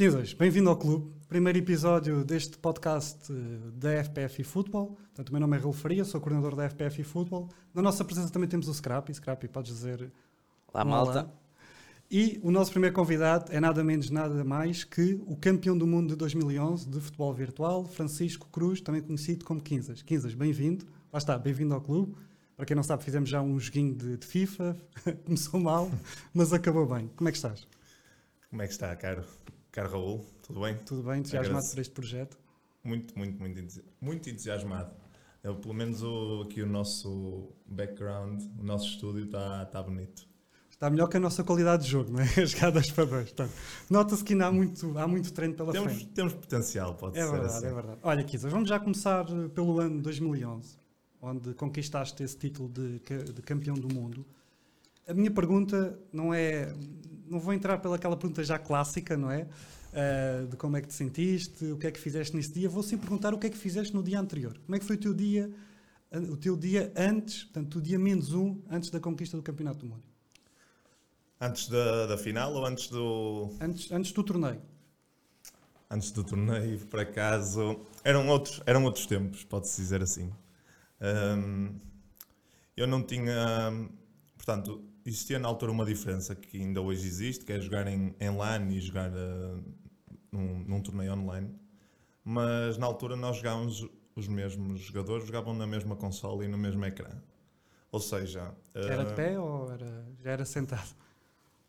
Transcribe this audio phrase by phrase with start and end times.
[0.00, 1.12] Quinzas, bem-vindo ao clube.
[1.28, 3.36] Primeiro episódio deste podcast eh,
[3.74, 4.96] da FPF e Futebol.
[4.96, 7.50] Portanto, o meu nome é Raul Faria, sou coordenador da FPF e Futebol.
[7.74, 9.12] Na nossa presença também temos o Scrappy.
[9.12, 10.10] Scrappy, podes dizer...
[10.72, 11.10] Olá, malta.
[11.10, 11.30] olá.
[12.10, 16.08] E o nosso primeiro convidado é nada menos, nada mais que o campeão do mundo
[16.08, 20.00] de 2011 de futebol virtual, Francisco Cruz, também conhecido como Quinzas.
[20.00, 20.86] Quinzas, bem-vindo.
[21.12, 22.16] Lá está, bem-vindo ao clube.
[22.60, 24.76] Para quem não sabe, fizemos já um joguinho de, de FIFA.
[25.24, 25.90] Começou mal,
[26.34, 27.08] mas acabou bem.
[27.16, 27.66] Como é que estás?
[28.50, 29.24] Como é que está, caro?
[29.72, 30.76] Caro Raul, tudo bem?
[30.84, 31.20] Tudo bem?
[31.20, 31.74] Entusiasmado Agradeço.
[31.74, 32.38] por este projeto?
[32.84, 34.94] Muito, muito, muito, muito entusiasmado.
[35.42, 40.28] Eu, pelo menos o, aqui o nosso background, o nosso estúdio está tá bonito.
[40.70, 42.24] Está melhor que a nossa qualidade de jogo, não é?
[42.42, 43.06] As jogadas para.
[43.06, 43.52] Portanto,
[43.88, 46.08] Nota-se que ainda há muito, há muito treino pela Temos, frente.
[46.08, 47.66] temos potencial, pode É ser verdade, assim.
[47.68, 47.98] é verdade.
[48.02, 50.76] Olha, Kizas, vamos já começar eh, pelo ano 2011,
[51.20, 54.24] onde conquistaste esse título de, de campeão do mundo.
[55.06, 56.72] A minha pergunta não é.
[57.28, 59.46] Não vou entrar pelaquela pergunta já clássica, não é?
[59.92, 62.68] Eh, de como é que te sentiste, o que é que fizeste nesse dia.
[62.68, 64.56] Vou sim perguntar o que é que fizeste no dia anterior.
[64.64, 65.50] Como é que foi o teu dia,
[66.12, 69.86] o teu dia antes, portanto, o dia menos um, antes da conquista do Campeonato do
[69.86, 70.02] Mundo?
[71.40, 74.60] Antes da, da final ou antes do, Antes, antes do torneio.
[75.90, 80.30] antes do torneio, por acaso, eram outros, eram outros tempos, pode-se dizer assim.
[81.00, 81.78] Hum,
[82.76, 83.70] eu não tinha.
[84.36, 88.30] Portanto, existia na altura uma diferença que ainda hoje existe, que é jogar em, em
[88.36, 89.60] LAN e jogar eh,
[90.32, 91.54] num, num torneio online.
[92.24, 96.84] Mas na altura nós jogávamos, os mesmos jogadores jogavam na mesma consola e no mesmo
[96.84, 97.10] ecrã.
[97.92, 100.94] Ou seja, Era de eh, pé ou era, já era sentado?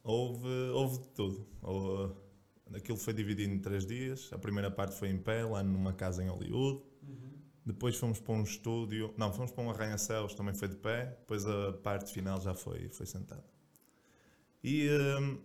[0.03, 1.47] Houve, houve de tudo.
[1.61, 2.13] Houve-
[2.73, 4.29] aquilo foi dividido em três dias.
[4.33, 6.81] A primeira parte foi em pé, lá numa casa em Hollywood.
[7.65, 9.13] Depois fomos para um estúdio.
[9.17, 11.05] Não, fomos para um arranha-céus, também foi de pé.
[11.19, 13.43] Depois a parte final já foi, foi sentado.
[14.63, 15.39] E hum,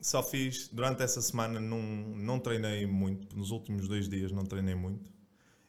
[0.00, 3.36] só fiz, durante essa semana, não, não treinei muito.
[3.36, 5.10] Nos últimos dois dias não treinei muito.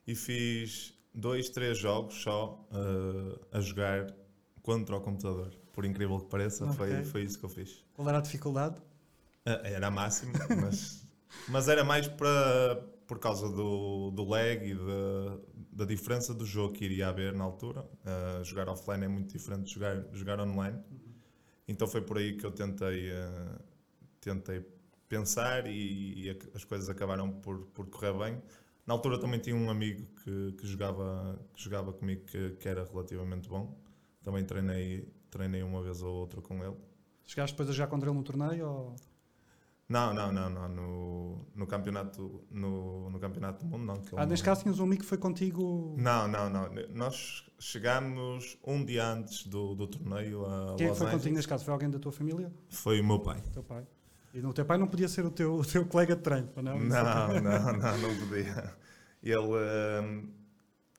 [0.06, 4.14] E fiz dois, três jogos só uh, a jogar
[4.62, 5.56] contra o computador.
[5.72, 7.04] Por incrível que pareça, foi, Ok.
[7.06, 7.84] foi isso que eu fiz.
[7.94, 8.82] Qual era a dificuldade?
[9.46, 11.06] Ah, Era máximo, mas,
[11.48, 15.40] mas era mais para, por causa do, do lag e da,
[15.72, 17.88] da diferença do jogo que iria haver na altura.
[18.04, 20.80] Ah, jogar offline é muito diferente de jogar, jogar online.
[21.68, 23.60] Então foi por aí que eu tentei, ah,
[24.20, 24.66] tentei
[25.08, 28.42] pensar e, e as coisas acabaram por, por correr bem.
[28.86, 32.84] Na altura também tinha um amigo que, que, jogava, que jogava comigo que, que era
[32.86, 33.76] relativamente bom.
[34.24, 36.76] Também treinei, treinei uma vez ou outra com ele.
[37.26, 38.68] Chegaste depois a jogar contra ele no torneio?
[38.68, 38.96] Ou...
[39.88, 40.68] Não, não, não, não.
[40.70, 44.02] No, no campeonato no, no campeonato do mundo não.
[44.18, 45.96] Ah, neste não- caso tinhas um amigo que foi contigo.
[45.98, 46.70] Não, não, não.
[46.94, 51.16] Nós chegámos um dia antes do, do torneio a Quem é que Los foi contigo
[51.16, 51.34] Angeles.
[51.36, 51.66] neste caso?
[51.66, 52.52] Foi alguém da tua família?
[52.70, 53.40] Foi o meu pai.
[53.46, 53.86] O teu pai?
[54.34, 56.78] E no teu pai não podia ser o teu, o teu colega de treino, não?
[56.80, 58.74] Não, não, não, não podia.
[59.24, 60.30] Ele hum,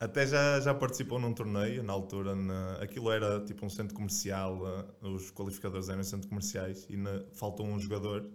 [0.01, 2.35] até já, já participou num torneio na altura.
[2.35, 4.63] Na, aquilo era tipo um centro comercial,
[5.03, 8.27] uh, os qualificadores eram centros comerciais e na- faltou um jogador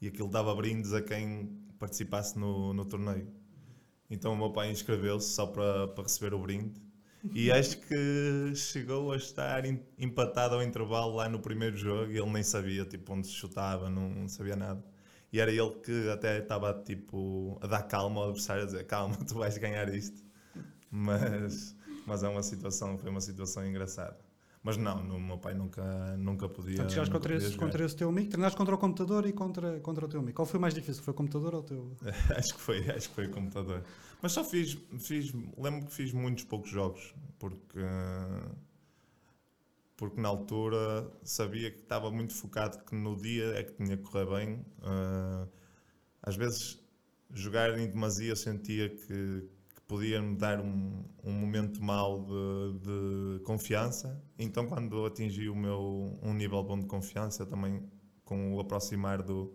[0.00, 3.28] e aquilo dava brindes a quem participasse no, no torneio.
[4.10, 6.80] Então o meu pai inscreveu-se só para, para receber o brinde.
[7.34, 12.18] E acho que chegou a estar em- empatado ao intervalo lá no primeiro jogo e
[12.18, 14.84] ele nem sabia tipo, onde se chutava, não, não sabia nada.
[15.32, 19.16] E era ele que até estava tipo, a dar calma ao adversário, a dizer calma,
[19.26, 20.24] tu vais ganhar isto.
[20.90, 24.18] Mas, mas é uma situação, foi uma situação engraçada.
[24.62, 26.76] Mas não, no, meu pai nunca, nunca podia.
[26.76, 30.04] Portanto, chegaste contra esse, contra esse teu amigo, treinaste contra o computador e contra, contra
[30.04, 30.36] o teu amigo.
[30.36, 31.02] Qual foi mais difícil?
[31.02, 31.96] Foi o computador ou o teu?
[32.36, 33.82] acho que foi, acho que foi o computador.
[34.20, 37.80] Mas só fiz, fiz, lembro que fiz muitos poucos jogos, porque
[40.00, 44.02] porque na altura sabia que estava muito focado que no dia é que tinha que
[44.02, 44.64] correr bem.
[44.82, 45.46] Ah,
[46.22, 46.78] às vezes
[47.34, 49.46] jogar em demasia sentia que,
[49.90, 54.22] que podia me dar um, um momento mau de, de confiança.
[54.38, 57.82] Então quando atingi o meu um nível bom de confiança também
[58.24, 59.52] com o aproximar do,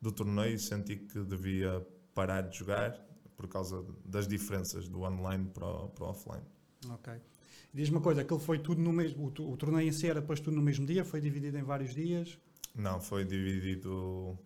[0.00, 2.92] do torneio senti que devia parar de jogar
[3.36, 6.44] por causa das diferenças do online para o, para o offline.
[6.88, 7.12] Ok.
[7.74, 9.24] Diz-me uma coisa, aquilo foi tudo no mesmo.
[9.24, 11.04] O, o torneio em si era depois tudo no mesmo dia?
[11.04, 12.38] Foi dividido em vários dias?
[12.74, 14.38] Não, foi dividido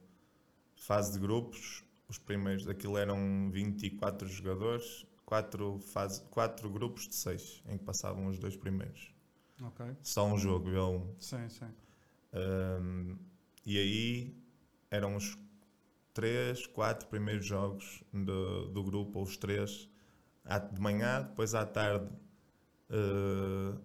[0.75, 1.85] fase de grupos.
[2.09, 8.27] Os primeiros, aquilo eram 24 jogadores, quatro, fase, quatro grupos de seis, em que passavam
[8.27, 9.15] os dois primeiros.
[9.63, 9.87] Ok.
[10.03, 11.15] Só um jogo, eu um.
[11.21, 11.73] Sim, sim.
[12.35, 13.17] Um,
[13.65, 14.37] e aí
[14.91, 15.39] eram os
[16.13, 19.89] três, quatro primeiros jogos do, do grupo, ou os três,
[20.73, 22.11] de manhã, depois à tarde,
[22.91, 23.81] uh,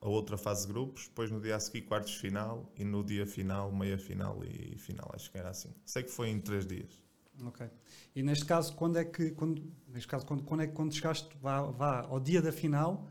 [0.00, 3.26] a outra fase de grupos, depois no dia a seguir quartos final e no dia
[3.26, 5.74] final, meia final e final, acho que era assim.
[5.84, 7.04] Sei que foi em três dias.
[7.44, 7.66] Ok.
[8.14, 11.28] E neste caso, quando é que, quando, neste caso, quando, quando é que quando chegaste
[11.40, 13.08] vá, vá ao dia da final,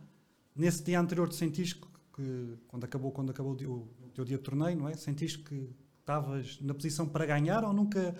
[0.55, 4.37] nesse dia anterior te sentiste que, que quando acabou, quando acabou o, o, teu dia
[4.37, 4.95] de torneio, não é?
[4.95, 5.69] Sentiste que
[5.99, 8.15] estavas na posição para ganhar ou nunca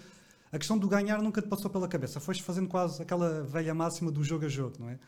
[0.51, 2.19] a questão do ganhar nunca te passou pela cabeça?
[2.19, 4.99] Foste fazendo quase aquela velha máxima do jogo a jogo, não é?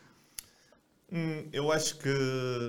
[1.10, 2.10] Hum, eu acho que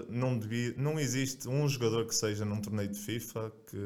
[0.08, 3.76] não, devia, não existe um jogador que seja num torneio de FIFA que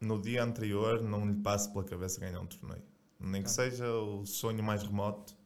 [0.00, 2.82] no dia anterior não lhe passe pela cabeça ganhar um torneio.
[3.18, 5.36] Nem que seja o sonho mais remoto,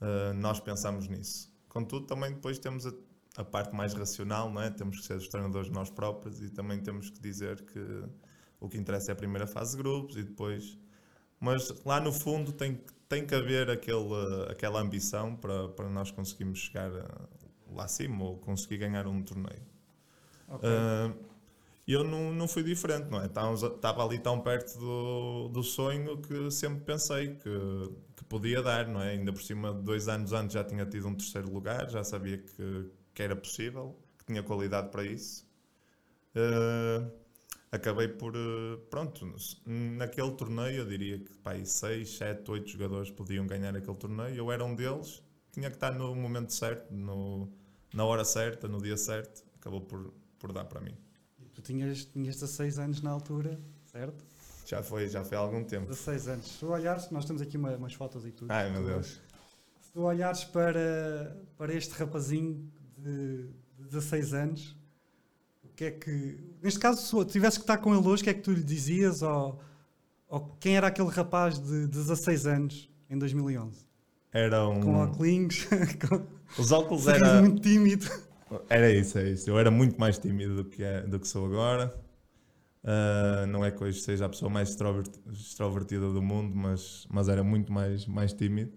[0.00, 1.52] uh, nós pensamos nisso.
[1.68, 2.92] Contudo, também depois temos a,
[3.36, 4.70] a, parte mais racional, não é?
[4.70, 8.04] temos que ser os treinadores nós próprios e também temos que dizer que
[8.60, 10.78] o que interessa é a primeira fase de grupos e depois.
[11.38, 16.60] Mas lá no fundo tem, tem que haver aquele, aquela ambição para, para nós conseguirmos
[16.60, 16.90] chegar
[17.70, 19.62] lá acima ou conseguir ganhar um torneio.
[20.48, 20.70] Okay.
[20.70, 21.33] Uh,
[21.92, 23.26] eu não, não fui diferente, não é?
[23.26, 29.02] Estava ali tão perto do, do sonho que sempre pensei que, que podia dar, não
[29.02, 29.10] é?
[29.10, 32.90] Ainda por cima, dois anos antes já tinha tido um terceiro lugar, já sabia que,
[33.12, 35.46] que era possível, que tinha qualidade para isso.
[36.34, 37.10] Uh,
[37.70, 39.34] acabei por, uh, pronto,
[39.66, 44.50] naquele torneio eu diria que pá, seis, sete, oito jogadores podiam ganhar aquele torneio, eu
[44.50, 45.22] era um deles,
[45.52, 47.52] tinha que estar no momento certo, no,
[47.92, 50.96] na hora certa, no dia certo, acabou por, por dar para mim.
[51.64, 53.58] Tinhas, tinhas 16 anos na altura,
[53.90, 54.24] certo?
[54.66, 55.86] Já foi, já foi há algum tempo.
[55.86, 56.46] 16 anos.
[56.46, 58.50] Se tu olhares, nós temos aqui uma, umas fotos e tudo.
[58.50, 59.20] Ai meu Deus.
[59.80, 64.76] Se tu olhares para, para este rapazinho de 16 anos,
[65.62, 66.38] o que é que.
[66.62, 68.62] Neste caso, se tivesse que estar com ele hoje, o que é que tu lhe
[68.62, 69.22] dizias?
[69.22, 69.60] Ou,
[70.28, 73.84] ou quem era aquele rapaz de 16 anos em 2011?
[74.32, 74.80] Era um.
[74.80, 75.66] Com óculos.
[76.08, 76.26] com...
[76.60, 77.42] Os óculos eram.
[77.42, 78.06] muito tímido.
[78.68, 79.48] Era isso, é isso.
[79.48, 81.94] Eu era muito mais tímido do que, é, do que sou agora.
[82.84, 84.76] Uh, não é que hoje seja a pessoa mais
[85.32, 88.72] extrovertida do mundo, mas, mas era muito mais, mais tímido.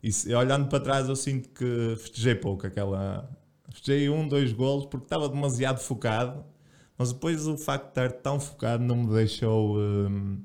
[0.00, 3.28] E se, olhando para trás, eu sinto que festejei pouco aquela.
[3.70, 6.44] Festejei um, dois golos porque estava demasiado focado,
[6.96, 9.78] mas depois o facto de estar tão focado não me deixou.
[9.78, 10.40] Um,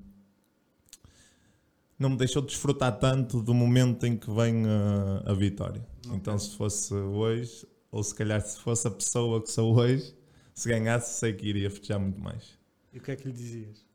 [2.00, 5.86] não me deixou desfrutar tanto do momento em que vem a, a vitória.
[6.06, 6.16] Okay.
[6.16, 10.15] Então, se fosse hoje, ou se calhar se fosse a pessoa que sou hoje,
[10.53, 12.57] se ganhasse, sei que iria festejar muito mais.
[12.94, 13.86] E o que é que lhe dizias?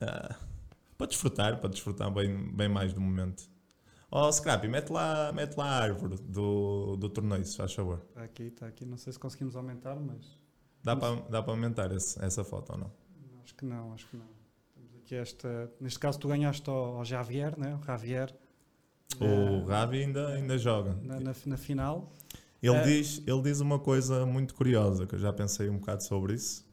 [0.00, 0.36] Ah,
[0.96, 3.50] para desfrutar, para desfrutar bem, bem mais do momento.
[4.10, 8.02] Oh, Scrappy, mete lá, mete lá a árvore do, do torneio, se faz favor.
[8.10, 8.84] Está aqui, está aqui.
[8.84, 10.38] Não sei se conseguimos aumentar, mas.
[10.84, 12.92] Dá para, dá para aumentar esse, essa foto ou não?
[13.42, 14.28] Acho que não, acho que não.
[14.74, 15.72] Temos aqui esta.
[15.80, 17.74] Neste caso, tu ganhaste ao, ao Javier, né?
[17.74, 18.36] o Javier.
[19.18, 20.94] O Ravi ainda, ainda joga.
[21.02, 22.12] Na, na, na final.
[22.62, 22.82] Ele, é.
[22.84, 26.64] diz, ele diz uma coisa muito curiosa, que eu já pensei um bocado sobre isso.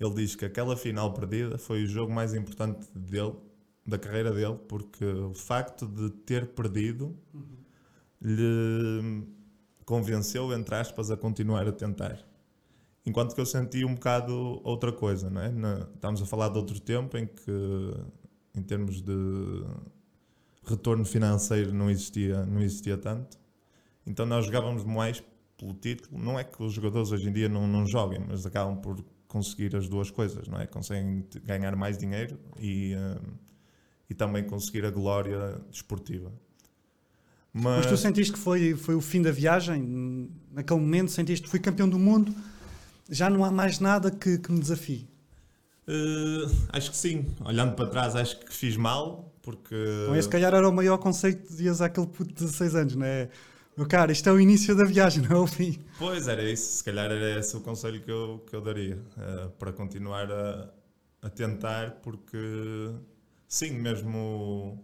[0.00, 3.34] Ele diz que aquela final perdida foi o jogo mais importante dele,
[3.86, 7.56] da carreira dele, porque o facto de ter perdido uhum.
[8.22, 9.22] lhe
[9.84, 12.18] convenceu, entre aspas, a continuar a tentar.
[13.04, 15.50] Enquanto que eu senti um bocado outra coisa, não é?
[15.50, 17.94] Na, estamos a falar de outro tempo em que,
[18.54, 19.12] em termos de
[20.64, 23.38] retorno financeiro, não existia, não existia tanto.
[24.06, 25.22] Então nós jogávamos mais
[25.56, 26.22] pelo título.
[26.22, 29.74] Não é que os jogadores hoje em dia não, não joguem, mas acabam por conseguir
[29.74, 30.66] as duas coisas, não é?
[30.66, 33.20] Conseguem ganhar mais dinheiro e, uh,
[34.08, 36.32] e também conseguir a glória desportiva.
[37.52, 37.78] Mas...
[37.78, 40.30] mas, tu sentiste que foi, foi o fim da viagem?
[40.52, 42.34] Naquele momento sentiste que fui campeão do mundo?
[43.08, 45.08] Já não há mais nada que, que me desafie?
[45.86, 47.26] Uh, acho que sim.
[47.44, 49.74] Olhando para trás, acho que fiz mal, porque...
[49.74, 53.06] Então esse, calhar, era o maior conceito que dizias àquele puto de 16 anos, não
[53.06, 53.28] é?
[53.76, 55.78] Meu cara, isto é o início da viagem, não é o fim.
[55.98, 56.76] Pois, era isso.
[56.76, 59.02] Se calhar era esse o conselho que eu, que eu daria.
[59.16, 60.72] Uh, para continuar a,
[61.22, 62.38] a tentar, porque
[63.48, 64.78] sim, mesmo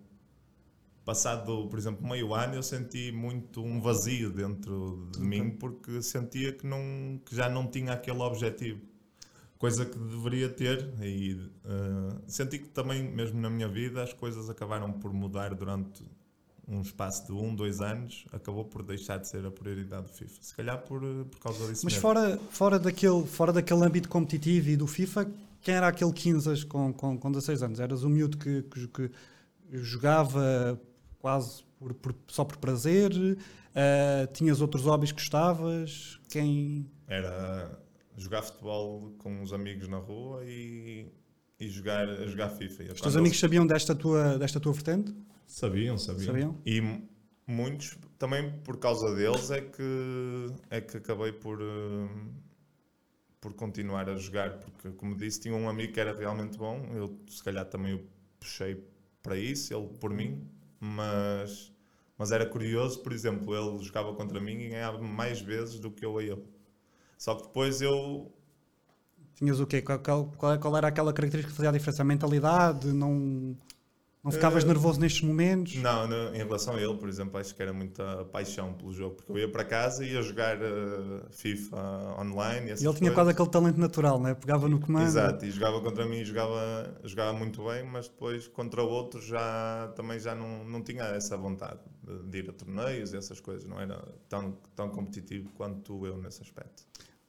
[1.04, 6.52] passado, por exemplo, meio ano, eu senti muito um vazio dentro de mim, porque sentia
[6.52, 8.80] que, não, que já não tinha aquele objetivo.
[9.56, 14.48] Coisa que deveria ter, e uh, senti que também, mesmo na minha vida, as coisas
[14.50, 16.02] acabaram por mudar durante
[16.70, 20.42] um espaço de um, dois anos, acabou por deixar de ser a prioridade do FIFA.
[20.42, 21.84] Se calhar por, eh, por causa disso.
[21.84, 25.28] Mas fora, fora, daquele, fora daquele âmbito competitivo e do FIFA,
[25.60, 27.80] quem era aquele 15 com, com, com 16 anos?
[27.80, 29.10] Eras um miúdo que, que, que
[29.72, 30.80] jogava
[31.18, 33.12] quase por, por, só por prazer?
[33.12, 36.20] Uh, tinhas outros hobbies que gostavas?
[36.28, 36.88] Quem.
[37.08, 37.80] Era
[38.16, 41.08] jogar futebol com os amigos na rua e,
[41.58, 42.92] e jogar, jogar FIFA.
[42.92, 45.12] Os teus amigos sabiam desta tua, desta tua vertente?
[45.50, 46.26] Sabiam, sabiam.
[46.26, 46.58] sabiam?
[46.64, 46.80] E
[47.44, 52.08] muitos, também por causa deles, é que, é que acabei por, uh,
[53.40, 57.18] por continuar a jogar, porque, como disse, tinha um amigo que era realmente bom, eu
[57.28, 58.06] se calhar também o
[58.38, 58.80] puxei
[59.24, 61.72] para isso, ele por mim, mas,
[62.16, 66.06] mas era curioso, por exemplo, ele jogava contra mim e ganhava mais vezes do que
[66.06, 66.44] eu a ele.
[67.18, 68.32] Só que depois eu.
[69.34, 69.82] Tinhas o quê?
[69.82, 72.02] Qual, qual, qual era aquela característica que fazia a diferença?
[72.02, 72.86] A mentalidade?
[72.92, 73.56] Não.
[74.22, 75.76] Não ficavas uh, nervoso nestes momentos?
[75.76, 79.16] Não, no, em relação a ele, por exemplo, acho que era muita paixão pelo jogo,
[79.16, 82.70] porque eu ia para casa e ia jogar uh, FIFA online.
[82.70, 84.34] E, e ele tinha quase aquele talento natural, né?
[84.34, 85.06] pegava no comando.
[85.06, 89.90] Exato, e jogava contra mim, jogava, jogava muito bem, mas depois contra o outro já,
[89.96, 91.80] também já não, não tinha essa vontade
[92.28, 96.42] de, ir a torneios e essas coisas, não era tão, tão competitivo quanto eu nesse
[96.42, 96.84] aspecto.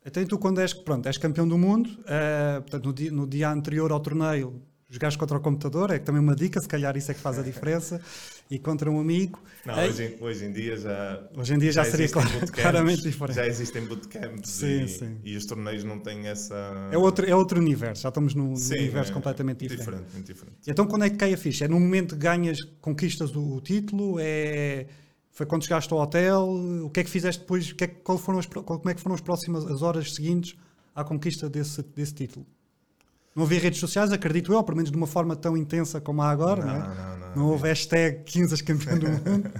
[0.06, 3.92] Então, tu, quando és, pronto, és campeão do mundo, uh, no, dia, no dia anterior
[3.92, 7.22] ao torneio, jogares contra o computador, é também uma dica, se calhar isso é que
[7.22, 8.02] faz a diferença,
[8.50, 9.42] e contra um amigo.
[9.66, 11.24] Não, hoje, em, hoje em dia já.
[11.34, 12.10] Hoje em dia já, já seria
[12.52, 13.36] claramente diferente.
[13.38, 15.18] Já existem bootcamps sim, e, sim.
[15.24, 16.90] e os torneios não têm essa.
[16.92, 20.04] É outro, é outro universo, já estamos num, universo é, completamente diferente.
[20.04, 20.58] Diferente, diferente.
[20.68, 21.64] Então quando é que cai a ficha?
[21.64, 24.18] É no momento que ganhas, conquistas o, o título?
[24.20, 24.88] É.
[25.34, 26.46] Foi quando chegaste ao hotel?
[26.84, 27.72] O que é que fizeste depois?
[27.72, 30.58] Que é, qual foram as, como é que foram as próximas as horas seguintes
[30.94, 32.46] à conquista desse, desse título?
[33.36, 36.30] Não havia redes sociais, acredito eu, pelo menos de uma forma tão intensa como há
[36.30, 36.96] agora, não, não, é?
[36.96, 39.52] não, não, não houve hashtag 15 campeão do mundo.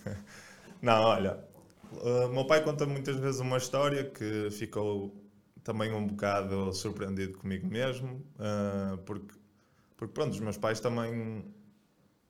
[0.82, 1.38] não, olha,
[1.92, 5.14] o meu pai conta muitas vezes uma história que ficou
[5.64, 9.34] também um bocado surpreendido comigo mesmo, uh, porque,
[9.96, 11.44] porque pronto, os meus pais também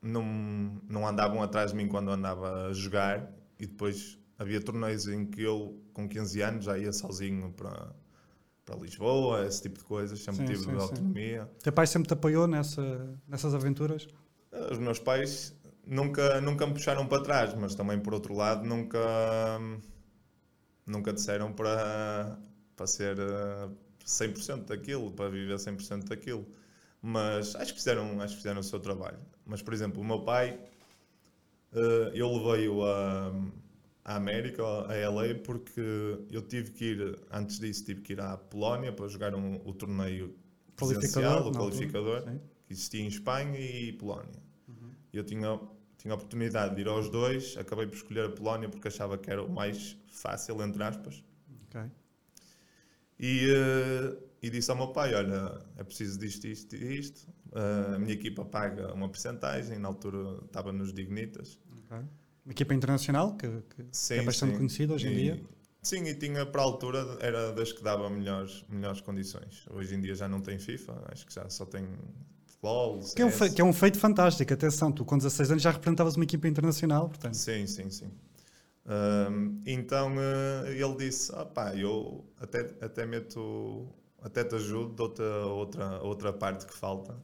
[0.00, 5.26] não, não andavam atrás de mim quando andava a jogar e depois havia torneios em
[5.26, 7.92] que eu, com 15 anos, já ia sozinho para
[8.68, 11.44] para Lisboa, esse tipo de coisas, sempre sim, tive sim, autonomia.
[11.44, 11.48] Sim.
[11.62, 14.06] Teu pai sempre te apoiou nessa, nessas aventuras?
[14.70, 15.56] Os meus pais
[15.86, 19.00] nunca, nunca me puxaram para trás, mas também por outro lado nunca,
[20.86, 22.38] nunca disseram para,
[22.76, 23.16] para ser
[24.04, 26.46] 100% eh, daquilo, para viver 100% daquilo.
[27.00, 29.18] Mas acho que, fizeram, acho que fizeram o seu trabalho.
[29.46, 30.60] Mas, por exemplo, o meu pai,
[31.72, 33.32] eh, eu levei-o a
[34.08, 38.38] à América, a LA, porque eu tive que ir, antes disso, tive que ir à
[38.38, 40.34] Polónia para jogar um, o torneio
[40.74, 42.22] presencial, o qualificador,
[42.66, 44.42] que existia em Espanha e Polónia.
[44.66, 44.90] Uhum.
[45.12, 45.60] Eu tinha,
[45.98, 49.30] tinha a oportunidade de ir aos dois, acabei por escolher a Polónia porque achava que
[49.30, 51.22] era o mais fácil, entre aspas.
[51.66, 51.90] Okay.
[53.20, 57.28] E, uh, e disse ao meu pai: Olha, é preciso disto, isto e isto.
[57.94, 61.58] A minha equipa paga uma porcentagem, na altura estava nos Dignitas.
[61.84, 62.06] Okay.
[62.48, 64.56] Uma equipa internacional que, que, sim, que é bastante sim.
[64.56, 65.42] conhecida hoje em dia.
[65.82, 69.66] Sim, e tinha para a altura, era das que dava melhores, melhores condições.
[69.70, 71.86] Hoje em dia já não tem FIFA, acho que já só tem
[72.62, 73.00] LOL.
[73.14, 75.70] Que é, um feito, que é um feito fantástico, atenção, tu com 16 anos já
[75.70, 77.34] representavas uma equipa internacional, portanto.
[77.34, 78.10] Sim, sim, sim.
[78.86, 83.86] Um, então uh, ele disse: ah, pá, eu até, até meto,
[84.22, 87.14] até te ajudo, dou-te outra, outra parte que falta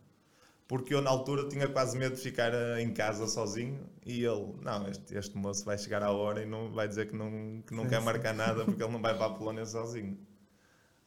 [0.67, 4.55] porque eu na altura tinha quase medo de ficar eh, em casa sozinho e ele,
[4.63, 7.75] não, este, este moço vai chegar à hora e não vai dizer que não, que
[7.75, 10.19] não quer marcar nada porque ele não vai para a Polónia sozinho.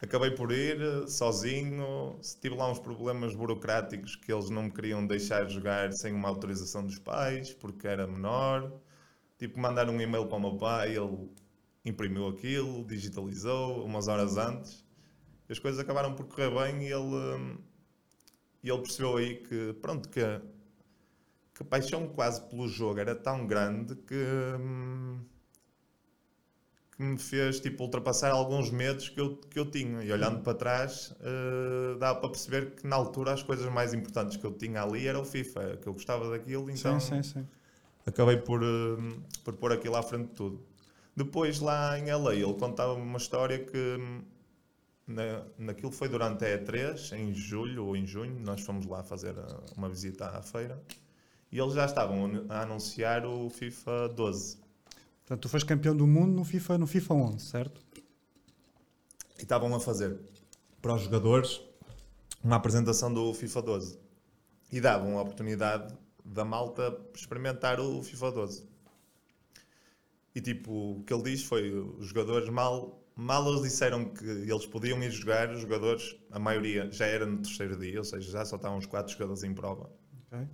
[0.00, 5.04] Acabei por ir eh, sozinho, tive lá uns problemas burocráticos que eles não me queriam
[5.04, 8.72] deixar jogar sem uma autorização dos pais, porque era menor.
[9.38, 11.28] Tive que mandar um e-mail para o meu pai, ele
[11.84, 14.84] imprimiu aquilo, digitalizou umas horas antes.
[15.48, 17.58] As coisas acabaram por correr bem e ele hum,
[18.68, 20.20] e ele percebeu aí que, pronto, que,
[21.54, 24.14] que a paixão quase pelo jogo era tão grande que,
[24.60, 25.18] hum,
[26.94, 30.04] que me fez tipo, ultrapassar alguns medos que eu, que eu tinha.
[30.04, 34.36] E olhando para trás, uh, dá para perceber que na altura as coisas mais importantes
[34.36, 37.48] que eu tinha ali era o FIFA, que eu gostava daquilo, então sim, sim, sim.
[38.04, 40.62] acabei por, uh, por pôr aquilo à frente de tudo.
[41.16, 44.20] Depois, lá em LA, ele contava-me uma história que hum,
[45.08, 49.34] na, naquilo foi durante a E3, em julho ou em junho, nós fomos lá fazer
[49.76, 50.80] uma visita à feira
[51.50, 54.58] e eles já estavam a anunciar o FIFA 12.
[55.20, 57.80] Portanto, tu foste campeão do mundo no FIFA, no FIFA 11, certo?
[59.38, 60.18] E estavam a fazer
[60.80, 61.60] para os jogadores
[62.42, 63.98] uma apresentação do FIFA 12
[64.70, 68.68] e davam a oportunidade da malta experimentar o FIFA 12.
[70.34, 74.64] E tipo, o que ele diz foi: os jogadores mal Mal eles disseram que eles
[74.64, 78.44] podiam ir jogar, os jogadores, a maioria já era no terceiro dia, ou seja, já
[78.44, 79.90] só estavam os quatro jogadores em prova.
[80.28, 80.46] Okay.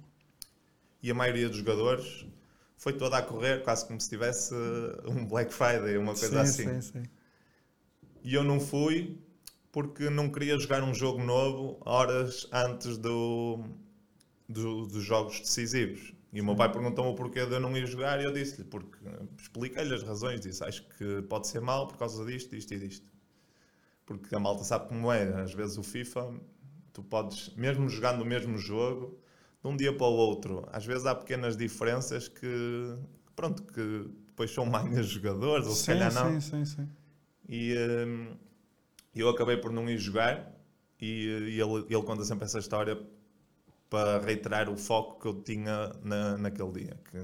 [1.02, 2.24] E a maioria dos jogadores
[2.78, 4.54] foi toda a correr, quase como se tivesse
[5.04, 6.80] um Black Friday, uma coisa sim, assim.
[6.80, 7.10] Sim, sim.
[8.22, 9.18] E eu não fui
[9.70, 13.62] porque não queria jogar um jogo novo horas antes do,
[14.48, 16.13] do dos jogos decisivos.
[16.34, 18.64] E o meu pai perguntou-me o porquê de eu não ir jogar e eu disse-lhe,
[18.68, 18.98] porque
[19.40, 23.06] expliquei-lhe as razões, disse, acho que pode ser mal por causa disto, disto e disto.
[24.06, 25.42] Porque a malta sabe como é.
[25.42, 26.34] Às vezes o FIFA,
[26.92, 29.18] tu podes, mesmo jogando o mesmo jogo,
[29.62, 32.96] de um dia para o outro, às vezes há pequenas diferenças que,
[33.36, 36.34] pronto, que depois são mais jogadores, ou se sim, calhar não.
[36.34, 36.88] sim, sim, sim.
[37.48, 37.74] E
[38.06, 38.36] hum,
[39.14, 40.52] eu acabei por não ir jogar
[41.00, 41.26] e,
[41.56, 42.96] e ele, ele conta sempre essa história
[43.90, 47.18] para reiterar o foco que eu tinha na, naquele dia, que,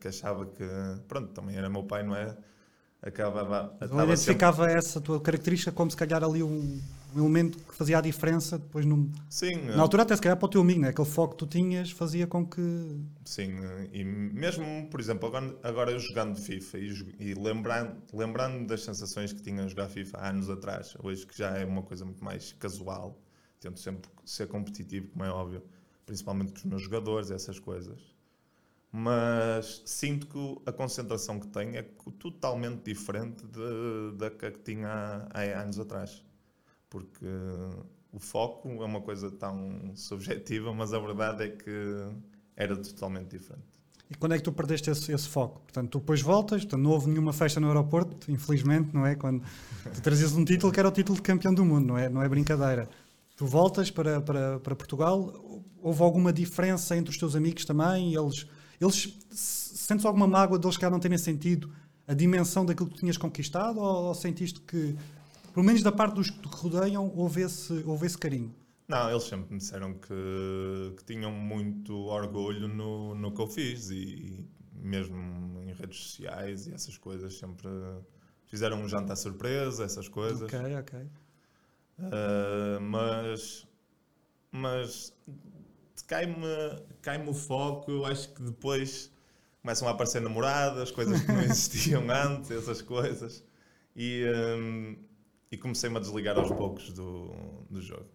[0.00, 0.64] que achava que,
[1.08, 2.36] pronto, também era meu pai, não é?
[3.02, 6.80] Acabava, Ele estava sempre- identificava essa tua característica como se calhar ali um,
[7.14, 10.46] um elemento que fazia a diferença depois no, Sim, na altura até se calhar para
[10.46, 10.88] o teu amigo, né?
[10.88, 12.60] aquele foco que tu tinhas fazia com que
[13.24, 13.56] Sim,
[13.92, 19.32] e mesmo, por exemplo, agora, agora eu jogando FIFA e, e lembrando, lembrando das sensações
[19.32, 22.22] que tinha a jogar FIFA há anos atrás, hoje que já é uma coisa muito
[22.22, 23.18] mais casual,
[23.58, 25.62] tento sempre ser competitivo, como é óbvio,
[26.06, 28.00] principalmente com os meus jogadores, essas coisas.
[28.92, 31.82] Mas sinto que a concentração que tenho é
[32.18, 33.44] totalmente diferente
[34.16, 36.24] da que tinha há, há anos atrás.
[36.88, 37.26] Porque
[38.12, 42.08] o foco é uma coisa tão subjetiva, mas a verdade é que
[42.54, 43.74] era totalmente diferente.
[44.08, 45.60] E quando é que tu perdeste esse, esse foco?
[45.62, 49.16] Portanto, tu depois voltas, portanto, não houve nenhuma festa no aeroporto, infelizmente, não é?
[49.16, 49.42] Quando
[49.92, 52.08] tu trazias um título que era o título de campeão do mundo, não é?
[52.08, 52.88] Não é brincadeira.
[53.36, 55.32] Tu voltas para, para, para Portugal,
[55.84, 58.14] houve alguma diferença entre os teus amigos também?
[58.14, 58.46] Eles,
[58.80, 61.70] eles sentes alguma mágoa deles que não terem sentido
[62.08, 64.96] a dimensão daquilo que tu tinhas conquistado ou, ou sentiste que,
[65.52, 68.52] pelo menos da parte dos que te rodeiam, houve esse, houve esse carinho?
[68.88, 73.90] Não, eles sempre me disseram que, que tinham muito orgulho no, no que eu fiz
[73.90, 75.16] e mesmo
[75.66, 77.68] em redes sociais e essas coisas sempre
[78.46, 80.42] fizeram um jantar surpresa, essas coisas.
[80.42, 80.98] Ok, ok.
[81.98, 83.66] Uh, mas
[84.50, 85.12] mas
[86.02, 86.34] cai-me
[87.02, 89.10] cai o foco, eu acho que depois
[89.62, 93.42] começam a aparecer namoradas, coisas que não existiam antes, essas coisas.
[93.96, 94.24] E,
[94.58, 94.96] um,
[95.50, 97.30] e comecei-me a desligar aos poucos do,
[97.70, 98.06] do jogo.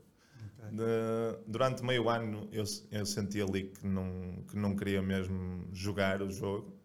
[0.72, 6.22] De- durante meio ano eu, eu senti ali que não, que não queria mesmo jogar
[6.22, 6.76] o jogo.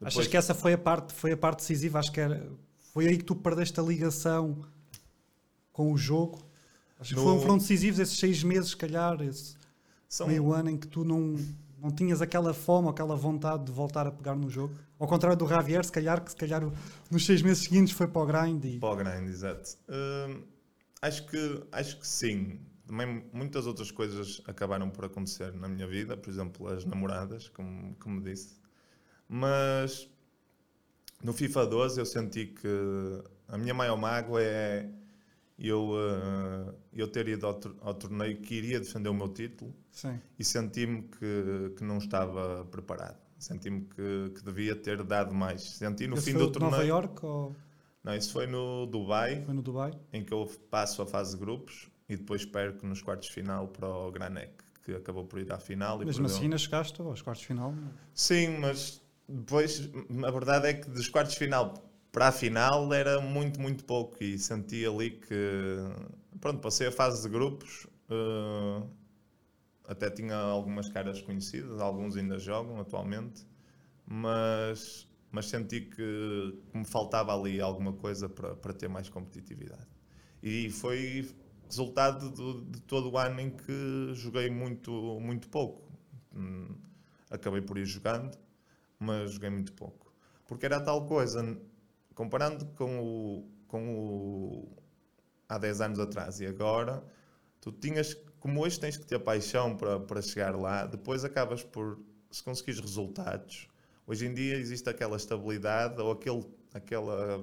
[0.00, 1.98] Achas que essa foi a parte, foi a parte decisiva?
[1.98, 2.50] Acho que era,
[2.92, 4.64] foi aí que tu perdeste a ligação
[5.72, 6.42] com o jogo.
[6.98, 9.54] Acho que No- foram, foram decisivos esses seis meses, se calhar, esse
[10.14, 11.34] são, meio ano em que tu não,
[11.82, 14.72] não tinhas aquela fome, aquela vontade de voltar a pegar no jogo.
[14.96, 16.62] Ao contrário do Javier, se calhar, que se calhar
[17.10, 19.76] nos seis meses seguintes foi para o grind e Para o grind, exato.
[19.88, 20.42] Hum,
[21.02, 22.60] acho, que, acho que sim.
[22.86, 27.96] Também muitas outras coisas acabaram por acontecer na minha vida, por exemplo, as namoradas, como,
[27.96, 28.54] como disse.
[29.28, 30.08] Mas
[31.24, 32.68] no FIFA 12 eu senti que
[33.48, 34.88] a minha maior mágoa é
[35.58, 40.20] eu, uh, eu ter ido ao, ao torneio que iria defender o meu título sim.
[40.38, 43.18] e senti-me que, que não estava preparado.
[43.38, 45.62] Senti-me que, que devia ter dado mais.
[45.62, 46.70] Senti no Esse fim foi do torneio.
[46.72, 47.54] Nova York ou
[48.02, 49.92] Não, isso foi no Dubai, foi no Dubai?
[50.12, 53.68] em que eu passo a fase de grupos e depois perco nos quartos de final
[53.68, 54.52] para o Granec,
[54.84, 56.02] que acabou por ir à final.
[56.02, 57.74] E Mesmo assim, ainda chegaste aos quartos de final.
[58.14, 59.90] Sim, mas depois
[60.26, 61.74] a verdade é que dos quartos de final
[62.12, 65.78] para a final era muito, muito pouco e senti ali que
[66.40, 67.86] pronto, passei a fase de grupos.
[68.10, 68.82] eh,
[69.86, 73.46] até tinha algumas caras conhecidas, alguns ainda jogam atualmente,
[74.06, 79.86] mas, mas senti que, que me faltava ali alguma coisa para, para ter mais competitividade.
[80.42, 81.28] E foi
[81.68, 85.90] resultado do- de todo o ano em que joguei muito, muito pouco.
[86.34, 86.76] Hum,
[87.30, 88.38] Acabei por ir jogando,
[88.98, 90.12] mas joguei muito pouco.
[90.46, 91.58] Porque era tal coisa,
[92.14, 94.76] comparando com o, com o
[95.48, 97.04] há 10 anos atrás e agora,
[97.60, 101.98] tu tinhas, como hoje tens que ter paixão para, para chegar lá, depois acabas por,
[102.30, 103.66] se conseguires resultados,
[104.06, 107.42] hoje em dia existe aquela estabilidade ou aquele, aquela,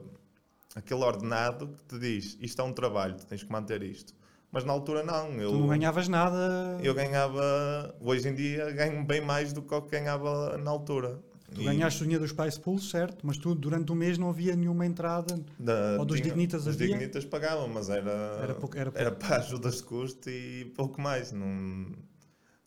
[0.76, 4.14] aquele ordenado que te diz, isto é um trabalho, tens que manter isto.
[4.52, 6.78] Mas na altura não, eu, Tu não ganhavas nada.
[6.84, 11.20] eu ganhava, hoje em dia ganho bem mais do que o que ganhava na altura.
[11.54, 13.26] Tu E ganhaste o dinheiro dos Price Pools, certo?
[13.28, 15.38] Mas tu, durante o mês, não havia nenhuma entrada.
[15.60, 16.88] da- Ou dos tinha- dignitas Os havia?
[16.88, 18.12] dignitas pagavam, mas era,
[18.42, 19.28] Era pouco- era era, pouco.
[19.28, 21.32] para ajudas de custo e pouco mais.
[21.34, 21.92] Não,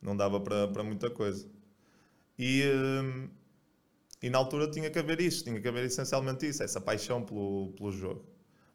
[0.03, 1.47] não dava para, para muita coisa.
[2.39, 2.63] E,
[3.03, 3.29] hum,
[4.23, 7.73] e na altura tinha que haver isso, tinha que haver essencialmente isso, essa paixão pelo,
[7.77, 8.25] pelo jogo.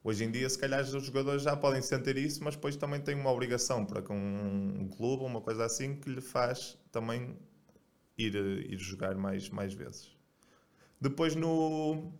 [0.04, 3.16] Hoje em dia, se calhar, os jogadores já podem sentir isso, mas depois também têm
[3.16, 7.36] uma obrigação para com um clube, uma coisa assim, que lhe faz também
[8.20, 8.36] ir,
[8.72, 10.10] ir jogar mais, mais vezes.
[11.02, 12.12] Depois no,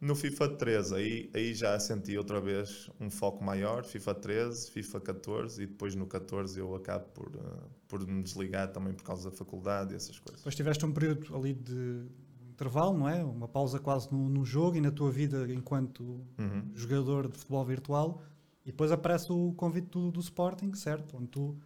[0.00, 5.00] no FIFA 13, aí, aí já senti outra vez um foco maior, FIFA 13, FIFA
[5.00, 9.30] 14 e depois no 14 eu acabo por, eh, por me desligar também por causa
[9.30, 10.40] da faculdade e essas coisas.
[10.40, 12.04] Depois tiveste um período ali de
[12.50, 13.24] intervalo, não é?
[13.24, 16.02] Uma pausa quase no, no jogo e na tua vida enquanto
[16.38, 16.70] Uhum.
[16.74, 18.22] jogador de futebol virtual.
[18.64, 21.16] E depois aparece o convite do, do Sporting, certo?
[21.16, 21.56] Onde tu.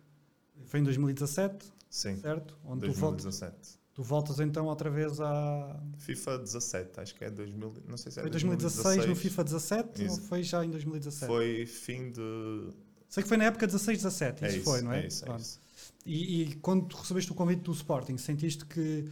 [0.66, 2.56] Foi em 2017, Sim, certo?
[2.64, 3.80] Onde tu voltas, 2017.
[3.92, 5.82] tu voltas então outra vez a.
[5.98, 10.04] FIFA 17, acho que é 2000, não sei se é Foi 2016 no FIFA 17
[10.04, 10.14] Isso.
[10.14, 11.26] ou foi já em 2017?
[11.26, 12.72] Foi fim de.
[13.08, 15.02] Sei que foi na época 16-17, É isso, isso, foi, não é?
[15.02, 15.60] É isso, é isso.
[16.06, 19.10] E, e quando recebeste o convite do Sporting, sentiste que.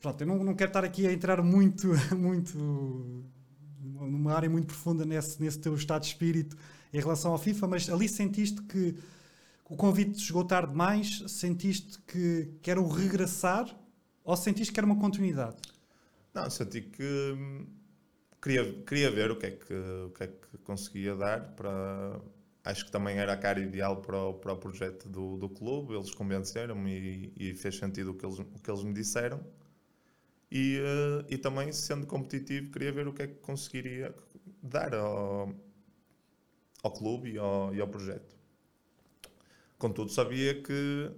[0.00, 3.24] Pronto, eu não, não quero estar aqui a entrar muito, muito
[3.82, 6.56] numa área muito profunda nesse, nesse teu estado de espírito
[6.92, 8.96] em relação ao FIFA, mas ali sentiste que
[9.72, 13.74] o convite chegou tarde demais, sentiste que, que era o regressar
[14.22, 15.56] ou sentiste que era uma continuidade?
[16.34, 17.66] Não, senti que hum,
[18.42, 22.20] queria, queria ver o que, é que, o que é que conseguia dar para.
[22.62, 25.94] Acho que também era a cara ideal para o, para o projeto do, do clube.
[25.94, 29.40] Eles convenceram-me e, e fez sentido o que eles, o que eles me disseram.
[30.50, 34.14] E, eh, e também, sendo competitivo, queria ver o que é que conseguiria
[34.62, 35.50] dar ao,
[36.82, 38.41] ao clube e ao, e ao projeto.
[39.84, 41.10] Contudo, sabia que